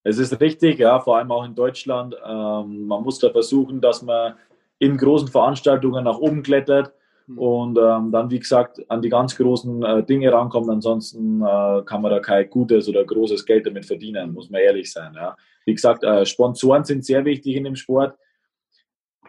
Es 0.04 0.20
ist 0.20 0.40
richtig, 0.40 0.80
ja, 0.80 1.00
vor 1.00 1.18
allem 1.18 1.32
auch 1.32 1.44
in 1.44 1.56
Deutschland. 1.56 2.16
Ähm, 2.26 2.88
man 2.88 3.04
muss 3.04 3.20
da 3.20 3.30
versuchen, 3.30 3.82
dass 3.82 4.02
man 4.02 4.36
in 4.80 4.96
großen 4.96 5.28
Veranstaltungen 5.28 6.06
nach 6.06 6.18
oben 6.18 6.44
klettert 6.44 6.94
mhm. 7.26 7.38
und 7.38 7.78
ähm, 7.78 8.12
dann, 8.12 8.30
wie 8.30 8.40
gesagt, 8.40 8.80
an 8.90 9.02
die 9.02 9.10
ganz 9.10 9.36
großen 9.36 9.84
äh, 9.84 10.04
Dinge 10.04 10.32
rankommt. 10.32 10.70
Ansonsten 10.70 11.42
äh, 11.42 11.82
kann 11.86 12.02
man 12.02 12.12
da 12.12 12.20
kein 12.20 12.50
gutes 12.50 12.88
oder 12.88 13.04
großes 13.04 13.46
Geld 13.46 13.66
damit 13.66 13.86
verdienen, 13.86 14.34
muss 14.34 14.50
man 14.50 14.62
ehrlich 14.62 14.92
sein. 14.92 15.14
Ja. 15.14 15.36
Wie 15.66 15.74
gesagt, 15.74 16.04
äh, 16.06 16.26
Sponsoren 16.26 16.86
sind 16.86 17.04
sehr 17.04 17.26
wichtig 17.26 17.56
in 17.56 17.66
dem 17.66 17.76
Sport 17.76 18.18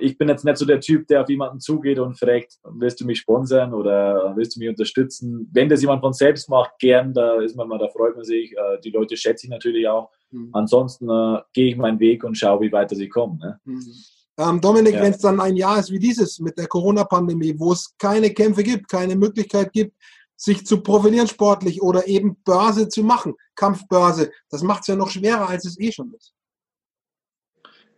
ich 0.00 0.19
bin 0.19 0.28
jetzt 0.28 0.45
nicht 0.45 0.57
so 0.57 0.64
der 0.64 0.81
Typ, 0.81 1.07
der 1.09 1.23
auf 1.23 1.28
jemanden 1.28 1.61
zugeht 1.61 1.99
und 1.99 2.19
fragt, 2.19 2.59
willst 2.64 3.00
du 3.00 3.07
mich 3.07 3.19
sponsern 3.19 3.75
oder 3.75 4.33
willst 4.37 4.57
du 4.57 4.61
mich 4.61 4.69
unterstützen? 4.69 5.49
Wenn 5.52 5.69
das 5.69 5.81
jemand 5.81 6.00
von 6.00 6.12
selbst 6.12 6.49
macht, 6.49 6.78
gern, 6.78 7.12
da 7.12 7.40
ist 7.40 7.57
man 7.57 7.69
mal, 7.69 7.78
da 7.78 7.88
freut 7.88 8.17
man 8.17 8.25
sich. 8.25 8.52
Äh, 8.52 8.81
die 8.85 8.90
Leute 8.90 9.17
schätze 9.17 9.47
ich 9.47 9.50
natürlich 9.50 9.87
auch. 9.88 10.11
Mhm. 10.31 10.50
Ansonsten 10.52 11.09
äh, 11.09 11.40
gehe 11.52 11.71
ich 11.71 11.76
meinen 11.76 12.00
Weg 12.00 12.25
und 12.25 12.37
schaue, 12.37 12.61
wie 12.61 12.73
weiter 12.73 12.97
sie 12.97 13.09
kommen. 13.09 13.38
Ne? 13.38 13.61
Mhm. 13.64 13.95
Ähm, 14.38 14.61
Dominik, 14.61 14.95
ja. 14.95 15.02
wenn 15.02 15.12
es 15.12 15.19
dann 15.19 15.40
ein 15.40 15.57
Jahr 15.57 15.81
ist 15.81 15.90
wie 15.90 15.99
dieses 15.99 16.38
mit 16.38 16.57
der 16.57 16.69
Corona-Pandemie, 16.69 17.55
wo 17.59 17.73
es 17.73 17.93
keine 17.99 18.31
Kämpfe 18.31 18.62
gibt, 18.62 18.88
keine 18.88 19.17
Möglichkeit 19.17 19.73
gibt, 19.73 19.95
sich 20.37 20.64
zu 20.64 20.81
profilieren 20.81 21.26
sportlich 21.26 21.83
oder 21.83 22.07
eben 22.07 22.37
Börse 22.45 22.88
zu 22.88 23.02
machen, 23.02 23.35
Kampfbörse, 23.57 24.31
das 24.49 24.62
macht 24.62 24.83
es 24.83 24.87
ja 24.87 24.97
noch 24.97 25.11
schwerer, 25.11 25.49
als 25.49 25.64
es 25.64 25.78
eh 25.81 25.90
schon 25.90 26.14
ist. 26.14 26.33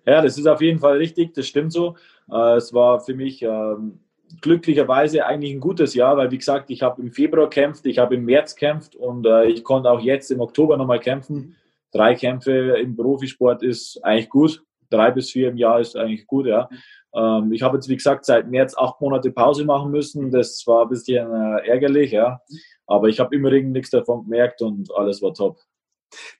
Ja, 0.07 0.23
das 0.23 0.39
ist 0.39 0.47
auf 0.47 0.61
jeden 0.61 0.79
Fall 0.79 0.97
richtig, 0.97 1.35
das 1.35 1.47
stimmt 1.47 1.73
so. 1.73 1.97
Äh, 2.31 2.57
es 2.57 2.73
war 2.73 3.01
für 3.01 3.15
mich 3.15 3.43
ähm, 3.43 4.01
glücklicherweise 4.41 5.27
eigentlich 5.27 5.53
ein 5.53 5.61
gutes 5.61 5.95
Jahr, 5.95 6.17
weil 6.17 6.31
wie 6.31 6.39
gesagt, 6.39 6.71
ich 6.71 6.83
habe 6.83 7.03
im 7.03 7.13
Februar 7.13 7.51
kämpft, 7.51 7.87
ich 7.87 7.99
habe 7.99 8.15
im 8.15 8.25
März 8.25 8.57
kämpft 8.57 8.97
und 8.97 9.27
äh, 9.27 9.47
ich 9.47 9.65
konnte 9.65 9.91
auch 9.91 10.01
jetzt 10.01 10.31
im 10.31 10.41
Oktober 10.41 10.77
nochmal 10.77 11.01
kämpfen. 11.01 11.57
drei 11.93 12.15
Kämpfe 12.15 12.79
im 12.79 12.97
Profisport 12.97 13.63
ist 13.63 14.03
eigentlich 14.03 14.29
gut. 14.29 14.63
Drei 14.91 15.11
bis 15.13 15.31
vier 15.31 15.51
im 15.51 15.57
Jahr 15.57 15.81
ist 15.81 15.97
eigentlich 15.97 16.27
gut, 16.27 16.47
ja. 16.47 16.69
Ähm, 17.15 17.53
ich 17.53 17.63
habe 17.63 17.77
jetzt, 17.77 17.89
wie 17.89 17.97
gesagt, 17.97 18.25
seit 18.25 18.49
März 18.51 18.77
acht 18.77 19.01
Monate 19.01 19.31
Pause 19.31 19.65
machen 19.65 19.91
müssen. 19.91 20.31
Das 20.31 20.65
war 20.67 20.83
ein 20.83 20.89
bisschen 20.89 21.29
äh, 21.33 21.69
ärgerlich, 21.69 22.13
ja. 22.13 22.41
Aber 22.87 23.09
ich 23.09 23.21
habe 23.21 23.35
immer 23.35 23.51
nichts 23.51 23.91
davon 23.91 24.25
gemerkt 24.25 24.63
und 24.63 24.93
alles 24.95 25.23
war 25.23 25.35
top. 25.35 25.59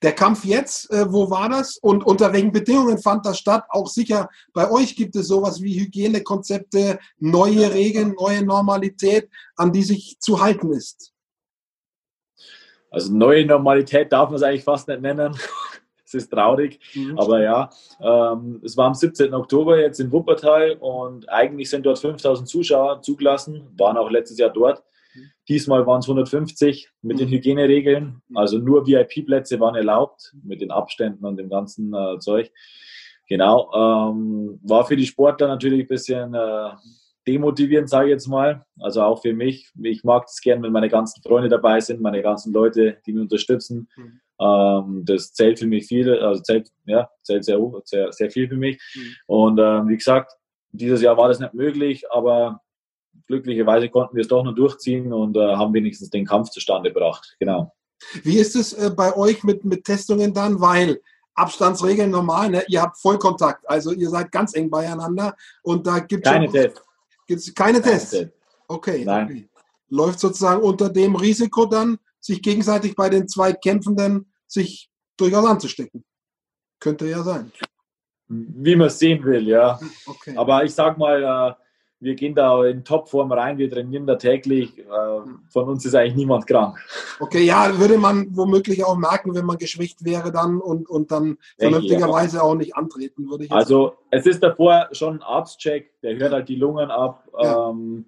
Der 0.01 0.13
Kampf 0.13 0.45
jetzt, 0.45 0.91
äh, 0.91 1.11
wo 1.11 1.29
war 1.29 1.49
das 1.49 1.77
und 1.77 2.05
unter 2.05 2.33
welchen 2.33 2.51
Bedingungen 2.51 2.97
fand 2.97 3.25
das 3.25 3.37
statt? 3.37 3.65
Auch 3.69 3.87
sicher 3.87 4.29
bei 4.53 4.69
euch 4.69 4.95
gibt 4.95 5.15
es 5.15 5.27
sowas 5.27 5.61
wie 5.61 5.79
Hygienekonzepte, 5.79 6.99
neue 7.19 7.73
Regeln, 7.73 8.15
neue 8.19 8.43
Normalität, 8.43 9.29
an 9.55 9.71
die 9.71 9.83
sich 9.83 10.17
zu 10.19 10.41
halten 10.41 10.71
ist. 10.71 11.13
Also 12.89 13.13
neue 13.13 13.45
Normalität 13.45 14.11
darf 14.11 14.29
man 14.29 14.35
es 14.35 14.43
eigentlich 14.43 14.63
fast 14.63 14.87
nicht 14.87 15.01
nennen. 15.01 15.35
Es 16.13 16.23
ist 16.23 16.29
traurig, 16.29 16.77
mhm. 16.93 17.17
aber 17.17 17.41
ja, 17.41 17.69
ähm, 18.01 18.59
es 18.65 18.75
war 18.75 18.87
am 18.87 18.93
17. 18.93 19.33
Oktober 19.33 19.79
jetzt 19.79 20.01
in 20.01 20.11
Wuppertal 20.11 20.75
und 20.81 21.29
eigentlich 21.29 21.69
sind 21.69 21.85
dort 21.85 21.99
5000 21.99 22.49
Zuschauer 22.49 23.01
zugelassen, 23.01 23.69
waren 23.77 23.95
auch 23.95 24.09
letztes 24.09 24.37
Jahr 24.37 24.49
dort. 24.49 24.83
Diesmal 25.49 25.85
waren 25.85 25.99
es 25.99 26.05
150 26.05 26.89
mit 27.01 27.19
den 27.19 27.27
mhm. 27.27 27.33
Hygieneregeln. 27.33 28.21
Also 28.33 28.59
nur 28.59 28.87
VIP-Plätze 28.87 29.59
waren 29.59 29.75
erlaubt 29.75 30.33
mit 30.43 30.61
den 30.61 30.71
Abständen 30.71 31.25
und 31.25 31.37
dem 31.37 31.49
ganzen 31.49 31.93
äh, 31.93 32.19
Zeug. 32.19 32.51
Genau. 33.27 33.71
Ähm, 33.73 34.59
war 34.63 34.85
für 34.85 34.95
die 34.95 35.05
Sportler 35.05 35.47
natürlich 35.47 35.81
ein 35.81 35.87
bisschen 35.87 36.33
äh, 36.33 36.71
demotivierend, 37.27 37.89
sage 37.89 38.07
ich 38.07 38.11
jetzt 38.11 38.27
mal. 38.27 38.65
Also 38.79 39.01
auch 39.03 39.21
für 39.21 39.33
mich. 39.33 39.71
Ich 39.81 40.03
mag 40.03 40.25
es 40.27 40.41
gern, 40.41 40.61
wenn 40.63 40.71
meine 40.71 40.89
ganzen 40.89 41.21
Freunde 41.21 41.49
dabei 41.49 41.79
sind, 41.79 42.01
meine 42.01 42.21
ganzen 42.21 42.53
Leute, 42.53 42.97
die 43.05 43.13
mich 43.13 43.21
unterstützen. 43.21 43.89
Mhm. 43.95 44.21
Ähm, 44.39 45.03
das 45.05 45.33
zählt 45.33 45.59
für 45.59 45.67
mich 45.67 45.87
viel, 45.87 46.13
also 46.19 46.41
zählt, 46.41 46.69
ja, 46.85 47.09
zählt 47.21 47.45
sehr, 47.45 47.59
sehr, 47.85 48.11
sehr 48.11 48.31
viel 48.31 48.49
für 48.49 48.57
mich. 48.57 48.81
Mhm. 48.95 49.15
Und 49.27 49.59
ähm, 49.59 49.87
wie 49.87 49.97
gesagt, 49.97 50.33
dieses 50.71 51.01
Jahr 51.01 51.17
war 51.17 51.27
das 51.27 51.39
nicht 51.39 51.53
möglich, 51.53 52.11
aber 52.11 52.61
glücklicherweise 53.31 53.89
konnten 53.89 54.15
wir 54.15 54.21
es 54.21 54.27
doch 54.27 54.43
noch 54.43 54.53
durchziehen 54.53 55.11
und 55.13 55.37
äh, 55.37 55.55
haben 55.55 55.73
wenigstens 55.73 56.09
den 56.09 56.25
Kampf 56.25 56.49
zustande 56.49 56.91
gebracht. 56.91 57.35
Genau. 57.39 57.73
Wie 58.23 58.37
ist 58.37 58.55
es 58.55 58.73
äh, 58.73 58.91
bei 58.95 59.15
euch 59.15 59.43
mit, 59.43 59.63
mit 59.63 59.85
Testungen 59.85 60.33
dann? 60.33 60.59
Weil 60.59 61.01
Abstandsregeln 61.33 62.11
normal, 62.11 62.49
ne? 62.49 62.63
ihr 62.67 62.81
habt 62.81 62.99
Vollkontakt, 62.99 63.67
also 63.69 63.91
ihr 63.93 64.09
seid 64.09 64.31
ganz 64.31 64.53
eng 64.53 64.69
beieinander 64.69 65.35
und 65.63 65.87
da 65.87 65.99
gibt 65.99 66.25
es 66.25 66.31
keine 66.31 66.51
Tests. 66.51 66.81
Gibt's 67.25 67.53
keine, 67.53 67.79
keine 67.79 67.93
Tests. 67.93 68.11
Test. 68.11 68.31
Okay, 68.67 69.05
Nein. 69.05 69.25
okay. 69.25 69.49
Läuft 69.89 70.19
sozusagen 70.19 70.61
unter 70.61 70.89
dem 70.89 71.15
Risiko 71.15 71.65
dann, 71.65 71.97
sich 72.19 72.41
gegenseitig 72.41 72.95
bei 72.95 73.09
den 73.09 73.27
zwei 73.27 73.53
Kämpfenden 73.53 74.31
sich 74.47 74.89
durchaus 75.17 75.45
anzustecken. 75.45 76.03
Könnte 76.79 77.07
ja 77.07 77.23
sein. 77.23 77.51
Wie 78.27 78.75
man 78.75 78.87
es 78.87 78.99
sehen 78.99 79.23
will, 79.23 79.47
ja. 79.47 79.79
Okay. 80.05 80.35
Aber 80.37 80.63
ich 80.63 80.73
sag 80.73 80.97
mal, 80.97 81.23
äh, 81.23 81.61
wir 82.01 82.15
gehen 82.15 82.33
da 82.33 82.65
in 82.65 82.83
Topform 82.83 83.31
rein, 83.31 83.59
wir 83.59 83.69
trainieren 83.69 84.07
da 84.07 84.15
täglich. 84.15 84.77
Äh, 84.79 84.83
von 85.49 85.69
uns 85.69 85.85
ist 85.85 85.93
eigentlich 85.93 86.15
niemand 86.15 86.47
krank. 86.47 86.77
Okay, 87.19 87.43
ja, 87.43 87.77
würde 87.77 87.99
man 87.99 88.35
womöglich 88.35 88.83
auch 88.83 88.97
merken, 88.97 89.35
wenn 89.35 89.45
man 89.45 89.57
geschwächt 89.57 90.03
wäre 90.03 90.31
dann 90.31 90.59
und, 90.59 90.89
und 90.89 91.11
dann 91.11 91.37
vernünftigerweise 91.59 92.37
ja. 92.37 92.43
auch 92.43 92.55
nicht 92.55 92.75
antreten 92.75 93.29
würde. 93.29 93.45
Ich 93.45 93.51
also 93.51 93.93
es 94.09 94.25
ist 94.25 94.41
davor 94.41 94.89
schon 94.93 95.17
ein 95.17 95.21
Arztcheck, 95.21 96.01
der 96.01 96.17
hört 96.17 96.33
halt 96.33 96.49
die 96.49 96.55
Lungen 96.55 96.89
ab 96.89 97.27
ja. 97.39 97.69
ähm, 97.69 98.07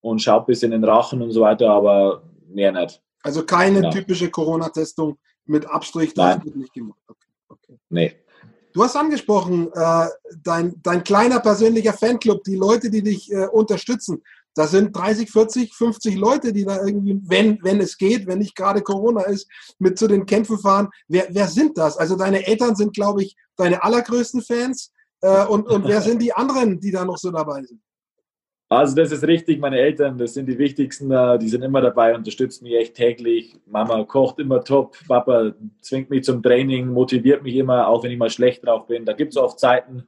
und 0.00 0.20
schaut 0.20 0.42
ein 0.42 0.46
bisschen 0.46 0.72
in 0.72 0.82
den 0.82 0.90
Rachen 0.90 1.22
und 1.22 1.30
so 1.30 1.42
weiter, 1.42 1.70
aber 1.70 2.24
mehr 2.48 2.72
nicht. 2.72 3.00
Also 3.22 3.44
keine 3.44 3.84
ja. 3.84 3.90
typische 3.90 4.30
Corona-Testung 4.30 5.16
mit 5.46 5.64
Abstrich, 5.66 6.12
das 6.12 6.36
Nein. 6.36 6.44
wird 6.44 6.56
nicht 6.56 6.72
gemacht. 6.72 7.00
Okay. 7.06 7.28
okay. 7.48 7.78
Nee. 7.88 8.16
Du 8.72 8.82
hast 8.82 8.96
angesprochen, 8.96 9.70
äh, 9.72 10.08
dein, 10.42 10.80
dein 10.82 11.02
kleiner 11.02 11.40
persönlicher 11.40 11.92
Fanclub, 11.92 12.44
die 12.44 12.56
Leute, 12.56 12.90
die 12.90 13.02
dich 13.02 13.32
äh, 13.32 13.46
unterstützen. 13.46 14.22
Das 14.54 14.72
sind 14.72 14.96
30, 14.96 15.30
40, 15.30 15.74
50 15.74 16.16
Leute, 16.16 16.52
die 16.52 16.64
da 16.64 16.84
irgendwie, 16.84 17.20
wenn, 17.24 17.58
wenn 17.62 17.80
es 17.80 17.96
geht, 17.96 18.26
wenn 18.26 18.38
nicht 18.38 18.56
gerade 18.56 18.82
Corona 18.82 19.22
ist, 19.22 19.48
mit 19.78 19.98
zu 19.98 20.08
den 20.08 20.26
Kämpfen 20.26 20.58
fahren. 20.58 20.88
Wer, 21.06 21.28
wer 21.30 21.46
sind 21.46 21.78
das? 21.78 21.96
Also 21.96 22.16
deine 22.16 22.46
Eltern 22.46 22.74
sind, 22.74 22.92
glaube 22.92 23.22
ich, 23.22 23.36
deine 23.56 23.82
allergrößten 23.82 24.42
Fans. 24.42 24.92
Äh, 25.20 25.46
und, 25.46 25.68
und 25.68 25.86
wer 25.86 26.02
sind 26.02 26.20
die 26.20 26.32
anderen, 26.32 26.80
die 26.80 26.90
da 26.90 27.04
noch 27.04 27.18
so 27.18 27.30
dabei 27.30 27.62
sind? 27.62 27.80
Also 28.70 28.94
das 28.94 29.12
ist 29.12 29.26
richtig, 29.26 29.60
meine 29.60 29.78
Eltern, 29.78 30.18
das 30.18 30.34
sind 30.34 30.46
die 30.46 30.58
wichtigsten, 30.58 31.08
die 31.38 31.48
sind 31.48 31.62
immer 31.62 31.80
dabei, 31.80 32.14
unterstützen 32.14 32.64
mich 32.64 32.74
echt 32.74 32.94
täglich. 32.94 33.56
Mama 33.64 34.04
kocht 34.04 34.38
immer 34.40 34.62
top, 34.62 34.94
Papa 35.08 35.52
zwingt 35.80 36.10
mich 36.10 36.24
zum 36.24 36.42
Training, 36.42 36.88
motiviert 36.88 37.42
mich 37.42 37.54
immer, 37.54 37.88
auch 37.88 38.04
wenn 38.04 38.10
ich 38.10 38.18
mal 38.18 38.28
schlecht 38.28 38.66
drauf 38.66 38.86
bin. 38.86 39.06
Da 39.06 39.14
gibt 39.14 39.32
es 39.32 39.38
oft 39.38 39.58
Zeiten, 39.58 40.06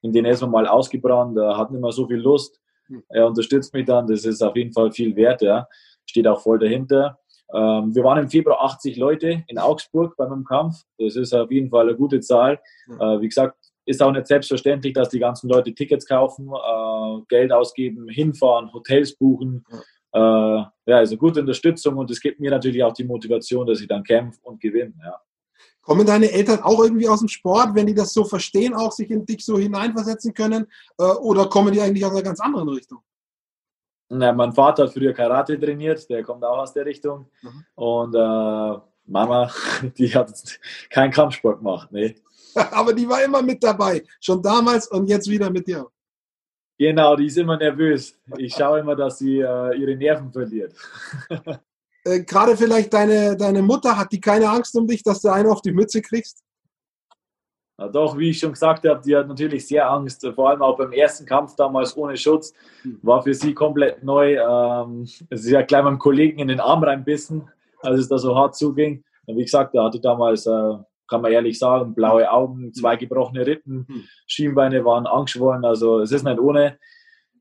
in 0.00 0.12
denen 0.12 0.32
ist 0.32 0.40
man 0.40 0.50
mal 0.50 0.66
ausgebrannt, 0.66 1.36
da 1.36 1.58
hat 1.58 1.70
nicht 1.70 1.82
mehr 1.82 1.92
so 1.92 2.06
viel 2.06 2.16
Lust. 2.16 2.58
Hm. 2.86 3.02
Er 3.10 3.26
unterstützt 3.26 3.74
mich 3.74 3.84
dann, 3.84 4.06
das 4.06 4.24
ist 4.24 4.40
auf 4.42 4.56
jeden 4.56 4.72
Fall 4.72 4.90
viel 4.90 5.14
wert, 5.14 5.42
ja. 5.42 5.68
Steht 6.06 6.26
auch 6.26 6.40
voll 6.40 6.58
dahinter. 6.58 7.18
Ähm, 7.52 7.94
wir 7.94 8.04
waren 8.04 8.18
im 8.18 8.30
Februar 8.30 8.62
80 8.64 8.96
Leute 8.96 9.44
in 9.46 9.58
Augsburg 9.58 10.16
bei 10.16 10.26
meinem 10.26 10.44
Kampf. 10.44 10.82
Das 10.98 11.14
ist 11.14 11.34
auf 11.34 11.50
jeden 11.50 11.68
Fall 11.68 11.88
eine 11.88 11.96
gute 11.96 12.20
Zahl. 12.20 12.58
Äh, 12.88 13.20
wie 13.20 13.28
gesagt, 13.28 13.67
ist 13.88 14.02
auch 14.02 14.12
nicht 14.12 14.26
selbstverständlich, 14.26 14.92
dass 14.92 15.08
die 15.08 15.18
ganzen 15.18 15.48
Leute 15.48 15.74
Tickets 15.74 16.06
kaufen, 16.06 16.48
äh, 16.48 17.22
Geld 17.28 17.52
ausgeben, 17.52 18.08
hinfahren, 18.08 18.72
Hotels 18.72 19.16
buchen. 19.16 19.64
Ja. 19.70 19.78
Äh, 20.12 20.64
ja, 20.86 20.96
also 20.98 21.16
gute 21.16 21.40
Unterstützung 21.40 21.96
und 21.96 22.10
es 22.10 22.20
gibt 22.20 22.38
mir 22.38 22.50
natürlich 22.50 22.82
auch 22.82 22.92
die 22.92 23.04
Motivation, 23.04 23.66
dass 23.66 23.80
ich 23.80 23.88
dann 23.88 24.04
kämpfe 24.04 24.38
und 24.42 24.60
gewinne. 24.60 24.94
Ja. 25.02 25.20
Kommen 25.80 26.06
deine 26.06 26.30
Eltern 26.30 26.60
auch 26.60 26.82
irgendwie 26.82 27.08
aus 27.08 27.20
dem 27.20 27.28
Sport, 27.28 27.74
wenn 27.74 27.86
die 27.86 27.94
das 27.94 28.12
so 28.12 28.24
verstehen, 28.24 28.74
auch 28.74 28.92
sich 28.92 29.10
in 29.10 29.24
dich 29.24 29.44
so 29.44 29.58
hineinversetzen 29.58 30.34
können? 30.34 30.66
Äh, 30.98 31.04
oder 31.04 31.48
kommen 31.48 31.72
die 31.72 31.80
eigentlich 31.80 32.04
aus 32.04 32.12
einer 32.12 32.22
ganz 32.22 32.40
anderen 32.40 32.68
Richtung? 32.68 32.98
Na, 34.10 34.32
mein 34.32 34.52
Vater 34.52 34.84
hat 34.84 34.92
früher 34.92 35.12
Karate 35.14 35.58
trainiert, 35.58 36.08
der 36.10 36.22
kommt 36.22 36.44
auch 36.44 36.58
aus 36.58 36.74
der 36.74 36.84
Richtung. 36.84 37.30
Mhm. 37.42 37.64
Und 37.74 38.14
äh, 38.14 38.80
Mama, 39.06 39.50
die 39.98 40.14
hat 40.14 40.30
keinen 40.90 41.10
Kampfsport 41.10 41.58
gemacht. 41.58 41.88
Nee. 41.90 42.16
Aber 42.72 42.92
die 42.92 43.08
war 43.08 43.22
immer 43.22 43.42
mit 43.42 43.62
dabei. 43.62 44.04
Schon 44.20 44.42
damals 44.42 44.88
und 44.88 45.08
jetzt 45.08 45.28
wieder 45.28 45.50
mit 45.50 45.66
dir. 45.66 45.86
Genau, 46.78 47.16
die 47.16 47.26
ist 47.26 47.36
immer 47.36 47.56
nervös. 47.56 48.16
Ich 48.36 48.54
schaue 48.54 48.80
immer, 48.80 48.94
dass 48.94 49.18
sie 49.18 49.40
äh, 49.40 49.76
ihre 49.76 49.96
Nerven 49.96 50.32
verliert. 50.32 50.74
äh, 52.04 52.20
Gerade 52.20 52.56
vielleicht 52.56 52.92
deine, 52.92 53.36
deine 53.36 53.62
Mutter, 53.62 53.98
hat 53.98 54.12
die 54.12 54.20
keine 54.20 54.48
Angst 54.48 54.76
um 54.76 54.86
dich, 54.86 55.02
dass 55.02 55.20
du 55.20 55.28
einen 55.28 55.50
auf 55.50 55.60
die 55.60 55.72
Mütze 55.72 56.00
kriegst? 56.00 56.44
Na 57.80 57.88
doch, 57.88 58.16
wie 58.16 58.30
ich 58.30 58.38
schon 58.38 58.52
gesagt 58.52 58.86
habe, 58.86 59.00
die 59.04 59.16
hat 59.16 59.26
natürlich 59.26 59.66
sehr 59.66 59.90
Angst. 59.90 60.26
Vor 60.34 60.50
allem 60.50 60.62
auch 60.62 60.76
beim 60.76 60.92
ersten 60.92 61.26
Kampf 61.26 61.56
damals 61.56 61.96
ohne 61.96 62.16
Schutz. 62.16 62.52
Hm. 62.82 62.98
War 63.02 63.22
für 63.22 63.34
sie 63.34 63.54
komplett 63.54 64.04
neu. 64.04 64.36
Ähm, 64.36 65.06
sie 65.30 65.56
hat 65.56 65.68
gleich 65.68 65.82
meinem 65.82 65.98
Kollegen 65.98 66.38
in 66.38 66.48
den 66.48 66.60
Arm 66.60 66.82
reinbissen, 66.82 67.48
als 67.80 68.00
es 68.00 68.08
da 68.08 68.18
so 68.18 68.36
hart 68.36 68.56
zuging. 68.56 69.04
Und 69.26 69.36
wie 69.36 69.44
gesagt, 69.44 69.74
da 69.74 69.84
hatte 69.84 70.00
damals 70.00 70.46
äh, 70.46 70.74
kann 71.08 71.22
man 71.22 71.32
ehrlich 71.32 71.58
sagen. 71.58 71.94
Blaue 71.94 72.30
Augen, 72.30 72.72
zwei 72.74 72.92
hm. 72.92 73.00
gebrochene 73.00 73.46
Rippen, 73.46 73.86
hm. 73.88 74.04
Schienbeine 74.26 74.84
waren 74.84 75.06
angeschwollen. 75.06 75.64
Also 75.64 76.00
es 76.00 76.12
ist 76.12 76.22
nicht 76.22 76.38
ohne. 76.38 76.78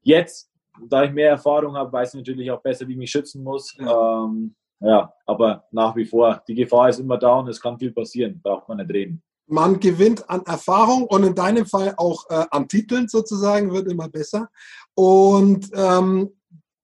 Jetzt, 0.02 0.50
da 0.88 1.04
ich 1.04 1.12
mehr 1.12 1.32
Erfahrung 1.32 1.76
habe, 1.76 1.92
weiß 1.92 2.14
ich 2.14 2.20
natürlich 2.20 2.50
auch 2.50 2.62
besser, 2.62 2.88
wie 2.88 2.94
ich 2.94 2.98
mich 2.98 3.12
schützen 3.12 3.44
muss. 3.44 3.76
Ja. 3.78 4.24
Ähm, 4.24 4.56
ja, 4.80 5.12
aber 5.26 5.66
nach 5.72 5.96
wie 5.96 6.06
vor, 6.06 6.44
die 6.48 6.56
Gefahr 6.56 6.90
ist 6.90 7.00
immer 7.00 7.18
da 7.18 7.40
und 7.40 7.48
es 7.48 7.60
kann 7.60 7.80
viel 7.80 7.92
passieren, 7.92 8.40
braucht 8.42 8.70
man 8.70 8.78
nicht 8.78 8.92
reden. 8.92 9.24
Man 9.48 9.80
gewinnt 9.80 10.30
an 10.30 10.44
Erfahrung 10.46 11.06
und 11.06 11.24
in 11.24 11.34
deinem 11.34 11.66
Fall 11.66 11.94
auch 11.98 12.30
äh, 12.30 12.46
an 12.52 12.68
Titeln 12.68 13.08
sozusagen, 13.08 13.72
wird 13.72 13.90
immer 13.90 14.10
besser. 14.10 14.50
Und 14.94 15.70
ähm, 15.74 16.30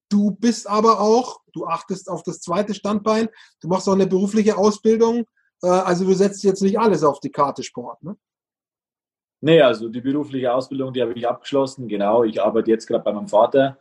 du 0.09 0.31
bist 0.31 0.67
aber 0.67 1.01
auch, 1.01 1.41
du 1.53 1.65
achtest 1.65 2.09
auf 2.09 2.23
das 2.23 2.39
zweite 2.39 2.73
Standbein, 2.73 3.27
du 3.61 3.67
machst 3.67 3.87
auch 3.87 3.93
eine 3.93 4.07
berufliche 4.07 4.57
Ausbildung 4.57 5.25
also 5.67 6.05
du 6.05 6.13
setzt 6.13 6.43
jetzt 6.43 6.61
nicht 6.61 6.79
alles 6.79 7.03
auf 7.03 7.19
die 7.19 7.31
Karte 7.31 7.63
Sport, 7.63 8.03
ne? 8.03 8.17
Nee, 9.45 9.61
also 9.61 9.89
die 9.89 9.99
berufliche 9.99 10.53
Ausbildung, 10.53 10.93
die 10.93 11.01
habe 11.01 11.11
ich 11.11 11.27
abgeschlossen. 11.27 11.89
Genau, 11.89 12.23
ich 12.23 12.41
arbeite 12.41 12.71
jetzt 12.71 12.87
gerade 12.87 13.03
bei 13.03 13.11
meinem 13.11 13.27
Vater 13.27 13.77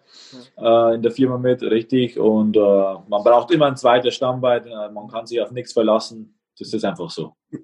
äh, 0.59 0.97
in 0.97 1.03
der 1.03 1.13
Firma 1.13 1.39
mit, 1.39 1.63
richtig. 1.63 2.19
Und 2.19 2.57
äh, 2.57 2.61
man 2.61 3.23
braucht 3.23 3.53
immer 3.53 3.67
ein 3.67 3.77
zweites 3.77 4.17
Stammbein. 4.17 4.67
Äh, 4.67 4.91
man 4.91 5.07
kann 5.07 5.25
sich 5.25 5.41
auf 5.41 5.53
nichts 5.53 5.73
verlassen. 5.73 6.37
Das 6.59 6.73
ist 6.73 6.85
einfach 6.85 7.11
so. 7.11 7.35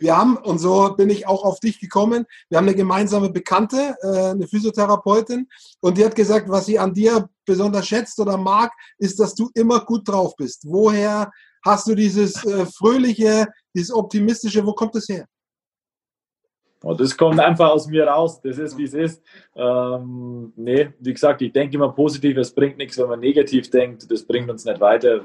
Wir 0.00 0.16
haben, 0.16 0.38
und 0.38 0.58
so 0.58 0.94
bin 0.96 1.08
ich 1.08 1.28
auch 1.28 1.44
auf 1.44 1.60
dich 1.60 1.78
gekommen, 1.78 2.26
wir 2.48 2.58
haben 2.58 2.66
eine 2.66 2.74
gemeinsame 2.74 3.30
Bekannte, 3.30 3.94
äh, 4.02 4.30
eine 4.30 4.48
Physiotherapeutin, 4.48 5.48
und 5.78 5.96
die 5.96 6.04
hat 6.04 6.16
gesagt, 6.16 6.48
was 6.48 6.66
sie 6.66 6.76
an 6.76 6.92
dir 6.92 7.28
besonders 7.44 7.86
schätzt 7.86 8.18
oder 8.18 8.36
mag, 8.36 8.72
ist, 8.98 9.20
dass 9.20 9.36
du 9.36 9.48
immer 9.54 9.84
gut 9.84 10.08
drauf 10.08 10.34
bist. 10.34 10.64
Woher 10.66 11.30
Hast 11.62 11.86
du 11.86 11.94
dieses 11.94 12.44
äh, 12.44 12.66
fröhliche, 12.66 13.46
dieses 13.74 13.92
optimistische, 13.92 14.64
wo 14.64 14.72
kommt 14.72 14.94
das 14.94 15.08
her? 15.08 15.26
Und 16.82 16.98
das 16.98 17.14
kommt 17.14 17.38
einfach 17.38 17.68
aus 17.70 17.86
mir 17.88 18.06
raus. 18.06 18.40
Das 18.40 18.56
ist, 18.56 18.78
wie 18.78 18.84
es 18.84 18.94
ist. 18.94 19.22
Ähm, 19.54 20.52
nee, 20.56 20.88
wie 20.98 21.12
gesagt, 21.12 21.42
ich 21.42 21.52
denke 21.52 21.76
immer 21.76 21.92
positiv. 21.92 22.38
Es 22.38 22.54
bringt 22.54 22.78
nichts, 22.78 22.96
wenn 22.96 23.08
man 23.08 23.20
negativ 23.20 23.68
denkt. 23.68 24.10
Das 24.10 24.22
bringt 24.22 24.50
uns 24.50 24.64
nicht 24.64 24.80
weiter. 24.80 25.20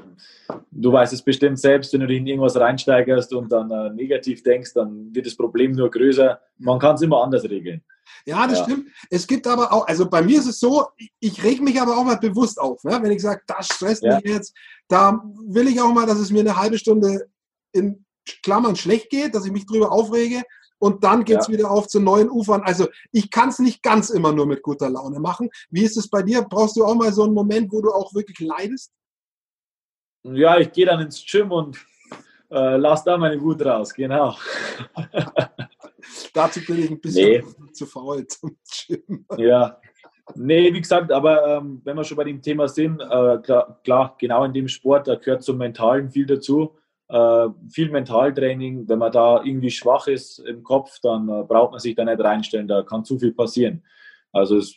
Du 0.70 0.92
weißt 0.92 1.14
es 1.14 1.22
bestimmt 1.22 1.58
selbst, 1.58 1.94
wenn 1.94 2.00
du 2.00 2.08
dich 2.08 2.18
in 2.18 2.26
irgendwas 2.26 2.60
reinsteigerst 2.60 3.32
und 3.32 3.50
dann 3.50 3.70
äh, 3.70 3.88
negativ 3.90 4.42
denkst, 4.42 4.74
dann 4.74 5.14
wird 5.14 5.24
das 5.24 5.34
Problem 5.34 5.72
nur 5.72 5.90
größer. 5.90 6.38
Man 6.58 6.78
kann 6.78 6.96
es 6.96 7.02
immer 7.02 7.22
anders 7.22 7.44
regeln. 7.44 7.82
Ja, 8.26 8.46
das 8.46 8.58
ja. 8.58 8.64
stimmt. 8.64 8.88
Es 9.08 9.26
gibt 9.26 9.46
aber 9.46 9.72
auch, 9.72 9.86
also 9.86 10.10
bei 10.10 10.20
mir 10.20 10.38
ist 10.38 10.48
es 10.48 10.58
so, 10.58 10.88
ich 11.20 11.42
reg 11.44 11.62
mich 11.62 11.80
aber 11.80 11.96
auch 11.96 12.04
mal 12.04 12.18
bewusst 12.18 12.60
auf. 12.60 12.82
Ne? 12.82 12.98
Wenn 13.00 13.12
ich 13.12 13.22
sage, 13.22 13.40
das 13.46 13.66
stresst 13.66 14.02
ja. 14.02 14.16
mich 14.16 14.24
jetzt, 14.24 14.54
da 14.88 15.22
will 15.46 15.68
ich 15.68 15.80
auch 15.80 15.92
mal, 15.92 16.06
dass 16.06 16.18
es 16.18 16.30
mir 16.30 16.40
eine 16.40 16.56
halbe 16.56 16.76
Stunde 16.76 17.28
in 17.72 18.04
Klammern 18.42 18.74
schlecht 18.74 19.10
geht, 19.10 19.34
dass 19.34 19.46
ich 19.46 19.52
mich 19.52 19.66
drüber 19.66 19.92
aufrege 19.92 20.42
und 20.78 21.04
dann 21.04 21.24
geht 21.24 21.38
es 21.38 21.46
ja. 21.46 21.54
wieder 21.54 21.70
auf 21.70 21.86
zu 21.86 22.00
neuen 22.00 22.28
Ufern. 22.28 22.62
Also 22.62 22.88
ich 23.12 23.30
kann 23.30 23.50
es 23.50 23.60
nicht 23.60 23.82
ganz 23.82 24.10
immer 24.10 24.32
nur 24.32 24.46
mit 24.46 24.62
guter 24.62 24.90
Laune 24.90 25.20
machen. 25.20 25.48
Wie 25.70 25.84
ist 25.84 25.96
es 25.96 26.08
bei 26.08 26.22
dir? 26.22 26.42
Brauchst 26.42 26.76
du 26.76 26.84
auch 26.84 26.94
mal 26.96 27.12
so 27.12 27.22
einen 27.22 27.34
Moment, 27.34 27.72
wo 27.72 27.80
du 27.80 27.92
auch 27.92 28.12
wirklich 28.12 28.40
leidest? 28.40 28.92
Ja, 30.24 30.58
ich 30.58 30.72
gehe 30.72 30.86
dann 30.86 31.00
ins 31.00 31.24
Gym 31.24 31.52
und 31.52 31.78
äh, 32.50 32.76
lass 32.76 33.04
da 33.04 33.16
meine 33.16 33.40
Wut 33.40 33.64
raus, 33.64 33.92
genau. 33.94 34.34
Dazu 36.34 36.60
bin 36.64 36.84
ich 36.84 36.90
ein 36.90 37.00
bisschen 37.00 37.44
nee. 37.58 37.72
zu 37.72 37.86
faul 37.86 38.26
zum 38.26 38.56
Gym. 38.86 39.26
Ja, 39.36 39.78
Nee, 40.34 40.74
wie 40.74 40.80
gesagt, 40.80 41.12
aber 41.12 41.58
ähm, 41.58 41.80
wenn 41.84 41.96
wir 41.96 42.02
schon 42.02 42.16
bei 42.16 42.24
dem 42.24 42.42
Thema 42.42 42.66
sind, 42.66 43.00
äh, 43.00 43.38
klar, 43.38 43.80
klar, 43.84 44.16
genau 44.18 44.42
in 44.42 44.52
dem 44.52 44.66
Sport, 44.66 45.06
da 45.06 45.14
gehört 45.14 45.44
zum 45.44 45.56
Mentalen 45.56 46.10
viel 46.10 46.26
dazu 46.26 46.76
äh, 47.08 47.48
viel 47.68 47.90
Mentaltraining. 47.90 48.88
Wenn 48.88 48.98
man 48.98 49.12
da 49.12 49.42
irgendwie 49.42 49.70
schwach 49.70 50.06
ist 50.06 50.38
im 50.40 50.62
Kopf, 50.62 50.98
dann 51.02 51.28
äh, 51.28 51.44
braucht 51.44 51.72
man 51.72 51.80
sich 51.80 51.94
da 51.94 52.04
nicht 52.04 52.20
reinstellen, 52.20 52.68
da 52.68 52.82
kann 52.82 53.04
zu 53.04 53.18
viel 53.18 53.32
passieren. 53.32 53.84
Also 54.32 54.58
es 54.58 54.76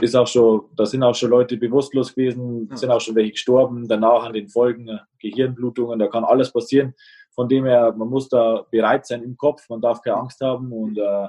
ist 0.00 0.14
auch 0.14 0.26
schon, 0.26 0.62
da 0.76 0.86
sind 0.86 1.02
auch 1.02 1.14
schon 1.14 1.30
Leute 1.30 1.56
bewusstlos 1.56 2.14
gewesen, 2.14 2.68
ja. 2.70 2.76
sind 2.76 2.90
auch 2.90 3.00
schon 3.00 3.14
welche 3.14 3.32
gestorben, 3.32 3.88
danach 3.88 4.24
an 4.24 4.32
den 4.32 4.48
Folgen 4.48 4.88
äh, 4.88 4.98
Gehirnblutungen, 5.18 5.98
da 5.98 6.06
kann 6.06 6.24
alles 6.24 6.52
passieren. 6.52 6.94
Von 7.34 7.48
dem 7.48 7.64
her, 7.64 7.92
man 7.96 8.08
muss 8.08 8.28
da 8.28 8.66
bereit 8.70 9.06
sein 9.06 9.22
im 9.22 9.36
Kopf, 9.36 9.68
man 9.68 9.80
darf 9.80 10.02
keine 10.02 10.16
Angst 10.16 10.40
haben 10.40 10.72
und 10.72 10.98
äh, 10.98 11.28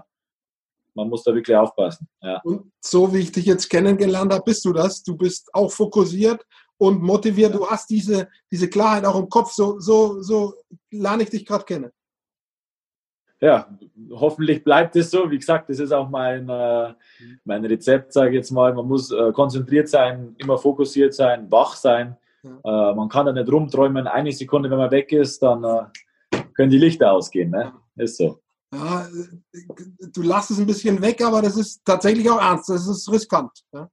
man 0.93 1.09
muss 1.09 1.23
da 1.23 1.33
wirklich 1.33 1.55
aufpassen. 1.55 2.07
Ja. 2.21 2.41
Und 2.43 2.71
so 2.81 3.13
wie 3.13 3.19
ich 3.19 3.31
dich 3.31 3.45
jetzt 3.45 3.69
kennengelernt 3.69 4.33
habe, 4.33 4.43
bist 4.43 4.65
du 4.65 4.73
das. 4.73 5.03
Du 5.03 5.15
bist 5.15 5.49
auch 5.53 5.71
fokussiert 5.71 6.45
und 6.77 7.01
motiviert. 7.01 7.53
Du 7.53 7.65
hast 7.65 7.89
diese, 7.89 8.27
diese 8.51 8.69
Klarheit 8.69 9.05
auch 9.05 9.17
im 9.17 9.29
Kopf. 9.29 9.53
So, 9.53 9.79
so, 9.79 10.21
so 10.21 10.53
lerne 10.89 11.23
ich 11.23 11.29
dich 11.29 11.45
gerade 11.45 11.63
kennen. 11.63 11.91
Ja, 13.41 13.67
hoffentlich 14.11 14.63
bleibt 14.63 14.95
es 14.95 15.09
so. 15.09 15.29
Wie 15.31 15.39
gesagt, 15.39 15.69
das 15.69 15.79
ist 15.79 15.91
auch 15.91 16.07
mein, 16.09 16.47
äh, 16.47 16.93
mein 17.43 17.65
Rezept, 17.65 18.13
sage 18.13 18.29
ich 18.29 18.35
jetzt 18.35 18.51
mal. 18.51 18.71
Man 18.73 18.87
muss 18.87 19.11
äh, 19.11 19.31
konzentriert 19.31 19.89
sein, 19.89 20.35
immer 20.37 20.59
fokussiert 20.59 21.15
sein, 21.15 21.51
wach 21.51 21.75
sein. 21.75 22.17
Ja. 22.43 22.91
Äh, 22.91 22.95
man 22.95 23.09
kann 23.09 23.25
da 23.25 23.33
nicht 23.33 23.51
rumträumen. 23.51 24.05
Eine 24.05 24.31
Sekunde, 24.31 24.69
wenn 24.69 24.77
man 24.77 24.91
weg 24.91 25.11
ist, 25.11 25.41
dann 25.41 25.63
äh, 25.63 26.39
können 26.53 26.69
die 26.69 26.77
Lichter 26.77 27.11
ausgehen. 27.11 27.49
Ne? 27.49 27.73
Ist 27.95 28.17
so. 28.17 28.39
Ja, 28.73 29.07
du 30.13 30.21
lässt 30.21 30.51
es 30.51 30.59
ein 30.59 30.67
bisschen 30.67 31.01
weg, 31.01 31.21
aber 31.23 31.41
das 31.41 31.57
ist 31.57 31.83
tatsächlich 31.83 32.29
auch 32.29 32.39
ernst. 32.39 32.69
Das 32.69 32.87
ist 32.87 33.11
riskant. 33.11 33.51
Ja? 33.73 33.89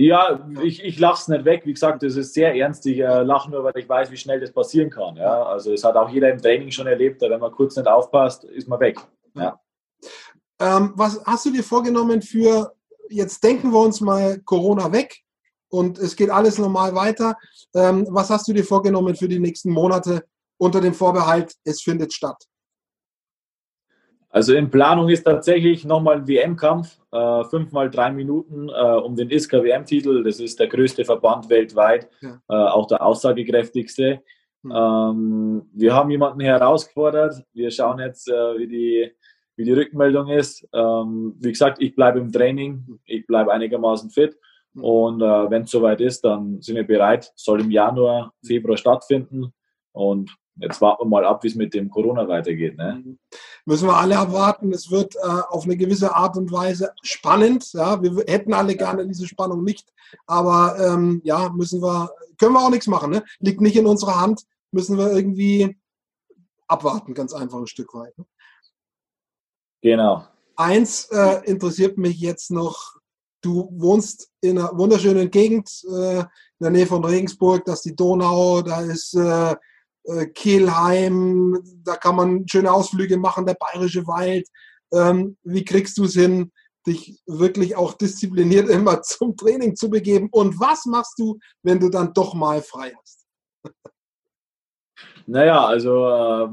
Ja, 0.00 0.48
ich, 0.62 0.84
ich 0.84 1.00
lache 1.00 1.20
es 1.20 1.26
nicht 1.26 1.44
weg. 1.44 1.62
Wie 1.64 1.72
gesagt, 1.72 2.04
das 2.04 2.14
ist 2.14 2.32
sehr 2.32 2.54
ernst. 2.54 2.86
Ich 2.86 3.00
äh, 3.00 3.22
lache 3.22 3.50
nur, 3.50 3.64
weil 3.64 3.76
ich 3.76 3.88
weiß, 3.88 4.12
wie 4.12 4.16
schnell 4.16 4.38
das 4.38 4.52
passieren 4.52 4.90
kann. 4.90 5.16
Ja? 5.16 5.42
Also 5.42 5.72
es 5.72 5.82
hat 5.82 5.96
auch 5.96 6.08
jeder 6.08 6.30
im 6.30 6.40
Training 6.40 6.70
schon 6.70 6.86
erlebt, 6.86 7.20
wenn 7.20 7.40
man 7.40 7.50
kurz 7.50 7.74
nicht 7.74 7.88
aufpasst, 7.88 8.44
ist 8.44 8.68
man 8.68 8.78
weg. 8.78 9.00
Ja. 9.34 9.60
Ähm, 10.60 10.92
was 10.94 11.20
hast 11.24 11.46
du 11.46 11.50
dir 11.50 11.64
vorgenommen 11.64 12.22
für, 12.22 12.72
jetzt 13.08 13.42
denken 13.42 13.72
wir 13.72 13.80
uns 13.80 14.00
mal 14.00 14.38
Corona 14.44 14.92
weg 14.92 15.18
und 15.68 15.98
es 15.98 16.14
geht 16.14 16.30
alles 16.30 16.58
normal 16.58 16.94
weiter. 16.94 17.36
Ähm, 17.74 18.06
was 18.10 18.30
hast 18.30 18.46
du 18.46 18.52
dir 18.52 18.64
vorgenommen 18.64 19.16
für 19.16 19.26
die 19.26 19.40
nächsten 19.40 19.72
Monate 19.72 20.24
unter 20.58 20.80
dem 20.80 20.94
Vorbehalt, 20.94 21.56
es 21.64 21.82
findet 21.82 22.12
statt? 22.12 22.44
Also 24.38 24.54
in 24.54 24.70
Planung 24.70 25.08
ist 25.08 25.24
tatsächlich 25.24 25.84
nochmal 25.84 26.18
ein 26.18 26.28
WM-Kampf, 26.28 26.96
äh, 27.10 27.42
fünfmal 27.50 27.90
drei 27.90 28.12
Minuten 28.12 28.68
äh, 28.68 28.72
um 28.72 29.16
den 29.16 29.30
ISKA 29.30 29.64
WM-Titel. 29.64 30.22
Das 30.22 30.38
ist 30.38 30.60
der 30.60 30.68
größte 30.68 31.04
Verband 31.04 31.50
weltweit, 31.50 32.08
ja. 32.20 32.40
äh, 32.48 32.54
auch 32.54 32.86
der 32.86 33.04
aussagekräftigste. 33.04 34.22
Mhm. 34.62 34.72
Ähm, 34.72 35.62
wir 35.72 35.92
haben 35.92 36.12
jemanden 36.12 36.38
herausgefordert. 36.38 37.42
Wir 37.52 37.72
schauen 37.72 37.98
jetzt, 37.98 38.28
äh, 38.28 38.58
wie, 38.58 38.68
die, 38.68 39.10
wie 39.56 39.64
die 39.64 39.72
Rückmeldung 39.72 40.28
ist. 40.28 40.64
Ähm, 40.72 41.34
wie 41.40 41.50
gesagt, 41.50 41.82
ich 41.82 41.96
bleibe 41.96 42.20
im 42.20 42.30
Training, 42.30 43.00
ich 43.06 43.26
bleibe 43.26 43.52
einigermaßen 43.52 44.08
fit. 44.10 44.36
Mhm. 44.74 44.84
Und 44.84 45.20
äh, 45.20 45.50
wenn 45.50 45.62
es 45.62 45.72
soweit 45.72 46.00
ist, 46.00 46.24
dann 46.24 46.62
sind 46.62 46.76
wir 46.76 46.86
bereit. 46.86 47.32
Soll 47.34 47.62
im 47.62 47.72
Januar, 47.72 48.32
Februar 48.46 48.76
stattfinden. 48.76 49.52
Und 49.98 50.36
jetzt 50.60 50.80
warten 50.80 51.02
wir 51.02 51.08
mal 51.08 51.24
ab, 51.24 51.42
wie 51.42 51.48
es 51.48 51.56
mit 51.56 51.74
dem 51.74 51.90
Corona 51.90 52.28
weitergeht. 52.28 52.76
Ne? 52.76 53.02
Mhm. 53.04 53.18
Müssen 53.66 53.88
wir 53.88 53.96
alle 53.96 54.14
erwarten. 54.14 54.72
Es 54.72 54.92
wird 54.92 55.16
äh, 55.16 55.42
auf 55.48 55.64
eine 55.64 55.76
gewisse 55.76 56.14
Art 56.14 56.36
und 56.36 56.52
Weise 56.52 56.92
spannend. 57.02 57.72
Ja, 57.72 58.00
wir 58.00 58.24
hätten 58.28 58.54
alle 58.54 58.76
gerne 58.76 59.04
diese 59.08 59.26
Spannung 59.26 59.64
nicht, 59.64 59.92
aber 60.26 60.78
ähm, 60.78 61.20
ja, 61.24 61.48
müssen 61.48 61.82
wir, 61.82 62.12
können 62.38 62.52
wir 62.52 62.64
auch 62.64 62.70
nichts 62.70 62.86
machen. 62.86 63.10
Ne? 63.10 63.24
Liegt 63.40 63.60
nicht 63.60 63.76
in 63.76 63.86
unserer 63.86 64.20
Hand. 64.20 64.44
Müssen 64.70 64.96
wir 64.98 65.10
irgendwie 65.10 65.76
abwarten, 66.68 67.12
ganz 67.12 67.32
einfach 67.32 67.58
ein 67.58 67.66
Stück 67.66 67.92
weit. 67.94 68.16
Ne? 68.16 68.24
Genau. 69.82 70.24
Eins 70.54 71.08
äh, 71.10 71.44
interessiert 71.44 71.98
mich 71.98 72.20
jetzt 72.20 72.52
noch. 72.52 72.94
Du 73.40 73.68
wohnst 73.72 74.30
in 74.40 74.58
einer 74.58 74.76
wunderschönen 74.76 75.30
Gegend 75.30 75.84
äh, 75.90 76.20
in 76.20 76.26
der 76.60 76.70
Nähe 76.70 76.86
von 76.86 77.04
Regensburg, 77.04 77.64
das 77.64 77.76
ist 77.76 77.84
die 77.84 77.96
Donau, 77.96 78.62
da 78.62 78.80
ist 78.80 79.14
äh, 79.14 79.54
Kehlheim, 80.34 81.58
da 81.84 81.96
kann 81.96 82.16
man 82.16 82.48
schöne 82.48 82.72
Ausflüge 82.72 83.16
machen, 83.18 83.46
der 83.46 83.56
Bayerische 83.58 84.06
Wald. 84.06 84.48
Ähm, 84.92 85.36
wie 85.42 85.64
kriegst 85.64 85.98
du 85.98 86.04
es 86.04 86.14
hin, 86.14 86.50
dich 86.86 87.20
wirklich 87.26 87.76
auch 87.76 87.92
diszipliniert 87.94 88.68
immer 88.68 89.02
zum 89.02 89.36
Training 89.36 89.76
zu 89.76 89.90
begeben? 89.90 90.28
Und 90.30 90.58
was 90.58 90.86
machst 90.86 91.18
du, 91.18 91.38
wenn 91.62 91.78
du 91.78 91.88
dann 91.88 92.12
doch 92.14 92.34
mal 92.34 92.62
frei 92.62 92.94
hast? 92.98 93.26
Naja, 95.26 95.66
also 95.66 96.08
äh, 96.08 96.48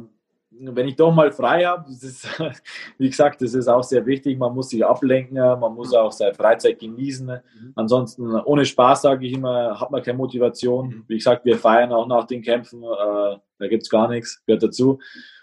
wenn 0.60 0.88
ich 0.88 0.96
doch 0.96 1.14
mal 1.14 1.32
frei 1.32 1.66
habe, 1.66 1.90
wie 2.98 3.10
gesagt, 3.10 3.42
das 3.42 3.54
ist 3.54 3.68
auch 3.68 3.84
sehr 3.84 4.06
wichtig. 4.06 4.38
Man 4.38 4.54
muss 4.54 4.70
sich 4.70 4.86
ablenken, 4.86 5.38
man 5.38 5.74
muss 5.74 5.94
auch 5.94 6.12
seine 6.12 6.34
Freizeit 6.34 6.80
genießen. 6.80 7.28
Mhm. 7.28 7.74
Ansonsten, 7.76 8.36
ohne 8.42 8.66
Spaß, 8.66 9.04
sage 9.04 9.26
ich 9.26 9.34
immer, 9.34 9.80
hat 9.80 9.92
man 9.92 10.02
keine 10.02 10.18
Motivation. 10.18 10.88
Mhm. 10.88 11.04
Wie 11.08 11.18
gesagt, 11.18 11.46
wir 11.46 11.58
feiern 11.58 11.92
auch 11.92 12.08
nach 12.08 12.26
den 12.26 12.42
Kämpfen, 12.42 12.84
äh, 12.84 13.38
da 13.58 13.68
gibt 13.68 13.84
es 13.84 13.90
gar 13.90 14.08
nichts, 14.08 14.44
gehört 14.46 14.64
dazu. 14.64 15.00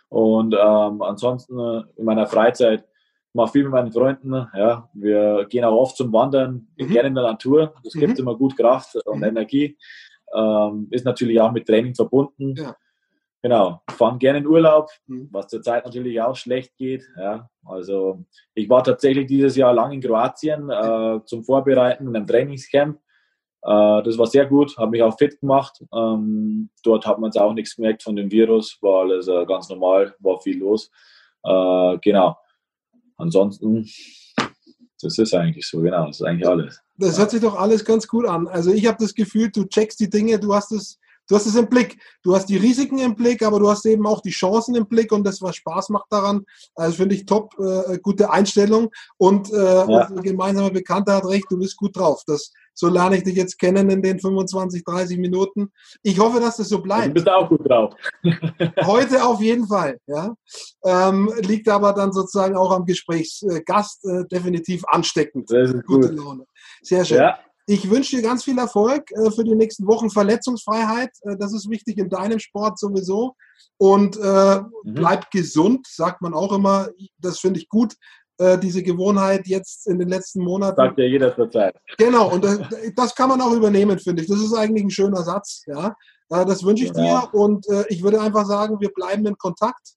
Und 0.08 0.54
ähm, 0.54 1.02
ansonsten 1.02 1.58
äh, 1.58 1.82
in 1.96 2.04
meiner 2.04 2.26
Freizeit 2.26 2.84
mache 3.32 3.52
viel 3.52 3.62
mit 3.64 3.72
meinen 3.72 3.92
Freunden. 3.92 4.32
Ja, 4.54 4.88
wir 4.92 5.46
gehen 5.48 5.64
auch 5.64 5.78
oft 5.78 5.96
zum 5.96 6.12
Wandern, 6.12 6.68
mhm. 6.76 6.88
gerne 6.88 7.08
in 7.08 7.14
der 7.14 7.24
Natur. 7.24 7.74
Das 7.82 7.94
gibt 7.94 8.14
mhm. 8.14 8.18
immer 8.18 8.36
gut 8.36 8.56
Kraft 8.56 8.96
und 9.06 9.18
mhm. 9.18 9.24
Energie. 9.24 9.78
Ähm, 10.34 10.88
ist 10.90 11.04
natürlich 11.04 11.40
auch 11.40 11.52
mit 11.52 11.66
Training 11.66 11.94
verbunden. 11.94 12.54
Ja. 12.56 12.76
Genau, 13.42 13.82
fahren 13.90 14.20
gerne 14.20 14.38
in 14.38 14.46
Urlaub, 14.46 14.88
mhm. 15.08 15.28
was 15.32 15.48
zurzeit 15.48 15.84
natürlich 15.84 16.20
auch 16.20 16.36
schlecht 16.36 16.76
geht. 16.76 17.04
Ja, 17.18 17.50
also 17.64 18.24
ich 18.54 18.68
war 18.70 18.84
tatsächlich 18.84 19.26
dieses 19.26 19.56
Jahr 19.56 19.74
lang 19.74 19.90
in 19.90 20.00
Kroatien 20.00 20.70
äh, 20.70 21.18
zum 21.24 21.42
Vorbereiten 21.44 22.06
in 22.06 22.14
einem 22.14 22.26
Trainingscamp. 22.26 22.98
Äh, 23.62 24.02
das 24.04 24.16
war 24.16 24.26
sehr 24.26 24.46
gut, 24.46 24.78
habe 24.78 24.92
mich 24.92 25.02
auch 25.02 25.18
fit 25.18 25.40
gemacht. 25.40 25.84
Ähm, 25.92 26.70
dort 26.84 27.04
hat 27.04 27.18
man 27.18 27.30
es 27.30 27.36
auch 27.36 27.52
nichts 27.52 27.74
gemerkt 27.74 28.04
von 28.04 28.14
dem 28.14 28.30
Virus, 28.30 28.78
war 28.80 29.02
alles 29.02 29.26
äh, 29.26 29.44
ganz 29.44 29.68
normal, 29.68 30.14
war 30.20 30.40
viel 30.40 30.60
los. 30.60 30.88
Äh, 31.42 31.98
genau. 31.98 32.38
Ansonsten, 33.16 33.88
das 35.00 35.18
ist 35.18 35.34
eigentlich 35.34 35.66
so, 35.66 35.80
genau, 35.80 36.06
das 36.06 36.20
ist 36.20 36.26
eigentlich 36.26 36.48
alles. 36.48 36.80
Das 36.96 37.18
hört 37.18 37.32
sich 37.32 37.40
doch 37.40 37.56
alles 37.56 37.84
ganz 37.84 38.06
gut 38.06 38.26
an. 38.26 38.46
Also 38.46 38.72
ich 38.72 38.86
habe 38.86 38.98
das 39.00 39.14
Gefühl, 39.14 39.50
du 39.50 39.64
checkst 39.64 39.98
die 39.98 40.10
Dinge, 40.10 40.38
du 40.38 40.54
hast 40.54 40.70
es 40.70 41.00
du 41.28 41.36
hast 41.36 41.46
es 41.46 41.56
im 41.56 41.68
Blick. 41.68 41.98
Du 42.22 42.34
hast 42.34 42.46
die 42.46 42.56
Risiken 42.56 42.98
im 42.98 43.14
Blick, 43.14 43.42
aber 43.42 43.58
du 43.58 43.68
hast 43.68 43.86
eben 43.86 44.06
auch 44.06 44.20
die 44.20 44.30
Chancen 44.30 44.74
im 44.74 44.86
Blick 44.86 45.12
und 45.12 45.24
das, 45.24 45.40
was 45.42 45.56
Spaß 45.56 45.88
macht 45.90 46.06
daran. 46.10 46.44
Also 46.74 46.96
finde 46.96 47.14
ich 47.14 47.26
top, 47.26 47.54
äh, 47.58 47.98
gute 47.98 48.30
Einstellung. 48.30 48.90
Und 49.16 49.52
äh, 49.52 49.56
ja. 49.56 49.82
unser 49.82 50.22
gemeinsamer 50.22 50.70
Bekannter 50.70 51.16
hat 51.16 51.26
recht, 51.26 51.46
du 51.50 51.58
bist 51.58 51.76
gut 51.76 51.96
drauf. 51.96 52.22
Das, 52.26 52.52
so 52.74 52.88
lerne 52.88 53.16
ich 53.16 53.22
dich 53.22 53.36
jetzt 53.36 53.58
kennen 53.58 53.90
in 53.90 54.02
den 54.02 54.18
25, 54.18 54.84
30 54.84 55.18
Minuten. 55.18 55.72
Ich 56.02 56.18
hoffe, 56.18 56.40
dass 56.40 56.56
das 56.56 56.68
so 56.68 56.80
bleibt. 56.80 57.08
Du 57.08 57.14
bist 57.14 57.28
auch 57.28 57.48
gut 57.48 57.68
drauf. 57.68 57.94
Heute 58.84 59.24
auf 59.24 59.40
jeden 59.40 59.66
Fall. 59.66 59.98
Ja? 60.06 60.34
Ähm, 60.84 61.32
liegt 61.40 61.68
aber 61.68 61.92
dann 61.92 62.12
sozusagen 62.12 62.56
auch 62.56 62.72
am 62.72 62.84
Gesprächsgast 62.84 64.04
äh, 64.04 64.24
definitiv 64.26 64.82
ansteckend. 64.86 65.50
Das 65.50 65.70
ist 65.70 65.86
Gute 65.86 66.08
gut. 66.08 66.18
Laune. 66.18 66.44
Sehr 66.82 67.04
schön. 67.04 67.18
Ja. 67.18 67.38
Ich 67.66 67.88
wünsche 67.88 68.16
dir 68.16 68.22
ganz 68.22 68.44
viel 68.44 68.58
Erfolg 68.58 69.10
äh, 69.12 69.30
für 69.30 69.44
die 69.44 69.54
nächsten 69.54 69.86
Wochen. 69.86 70.10
Verletzungsfreiheit, 70.10 71.10
äh, 71.22 71.36
das 71.38 71.52
ist 71.52 71.70
wichtig 71.70 71.98
in 71.98 72.08
deinem 72.08 72.38
Sport 72.38 72.78
sowieso. 72.78 73.34
Und 73.78 74.16
äh, 74.16 74.60
mhm. 74.60 74.94
bleib 74.94 75.30
gesund, 75.30 75.86
sagt 75.86 76.22
man 76.22 76.34
auch 76.34 76.52
immer. 76.52 76.88
Das 77.18 77.38
finde 77.38 77.60
ich 77.60 77.68
gut. 77.68 77.94
diese 78.62 78.82
Gewohnheit 78.82 79.46
jetzt 79.46 79.86
in 79.86 79.98
den 79.98 80.08
letzten 80.08 80.42
Monaten. 80.42 80.76
Sagt 80.76 80.98
ja 80.98 81.04
jeder 81.04 81.36
zur 81.36 81.48
Zeit. 81.50 81.76
Genau, 81.98 82.32
und 82.32 82.42
das, 82.42 82.58
das 82.96 83.14
kann 83.14 83.28
man 83.28 83.40
auch 83.40 83.52
übernehmen, 83.52 83.98
finde 83.98 84.22
ich. 84.22 84.28
Das 84.28 84.40
ist 84.40 84.54
eigentlich 84.54 84.84
ein 84.84 84.90
schöner 84.90 85.22
Satz. 85.22 85.62
Ja, 85.66 85.94
das 86.28 86.64
wünsche 86.64 86.84
ich 86.86 86.96
ja. 86.96 87.02
dir 87.02 87.34
und 87.34 87.66
ich 87.88 88.02
würde 88.02 88.20
einfach 88.20 88.46
sagen, 88.46 88.80
wir 88.80 88.90
bleiben 88.90 89.26
in 89.26 89.36
Kontakt. 89.36 89.94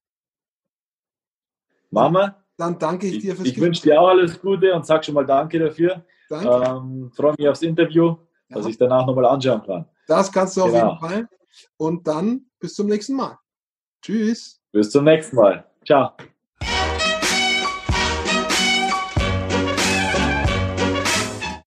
Mama. 1.89 2.36
Dann 2.58 2.78
danke 2.78 3.08
ich 3.08 3.19
dir 3.19 3.36
fürs 3.36 3.47
Ich 3.47 3.60
wünsche 3.60 3.82
dir 3.82 3.99
auch 3.99 4.10
alles 4.10 4.39
Gute 4.39 4.73
und 4.73 4.86
sag 4.86 5.04
schon 5.04 5.15
mal 5.15 5.25
Danke 5.25 5.58
dafür. 5.58 6.04
Ähm, 6.31 7.11
Freue 7.15 7.35
mich 7.38 7.47
aufs 7.47 7.61
Interview, 7.61 8.15
ja. 8.49 8.57
dass 8.57 8.65
ich 8.65 8.77
danach 8.77 9.05
nochmal 9.05 9.25
anschauen 9.25 9.63
kann. 9.63 9.85
Das 10.07 10.31
kannst 10.31 10.57
du 10.57 10.63
auf 10.63 10.71
genau. 10.71 10.93
jeden 10.93 10.99
Fall. 10.99 11.29
Und 11.77 12.07
dann 12.07 12.45
bis 12.59 12.75
zum 12.75 12.88
nächsten 12.88 13.15
Mal. 13.15 13.38
Tschüss. 14.01 14.61
Bis 14.71 14.91
zum 14.91 15.05
nächsten 15.05 15.35
Mal. 15.35 15.65
Ciao. 15.85 16.11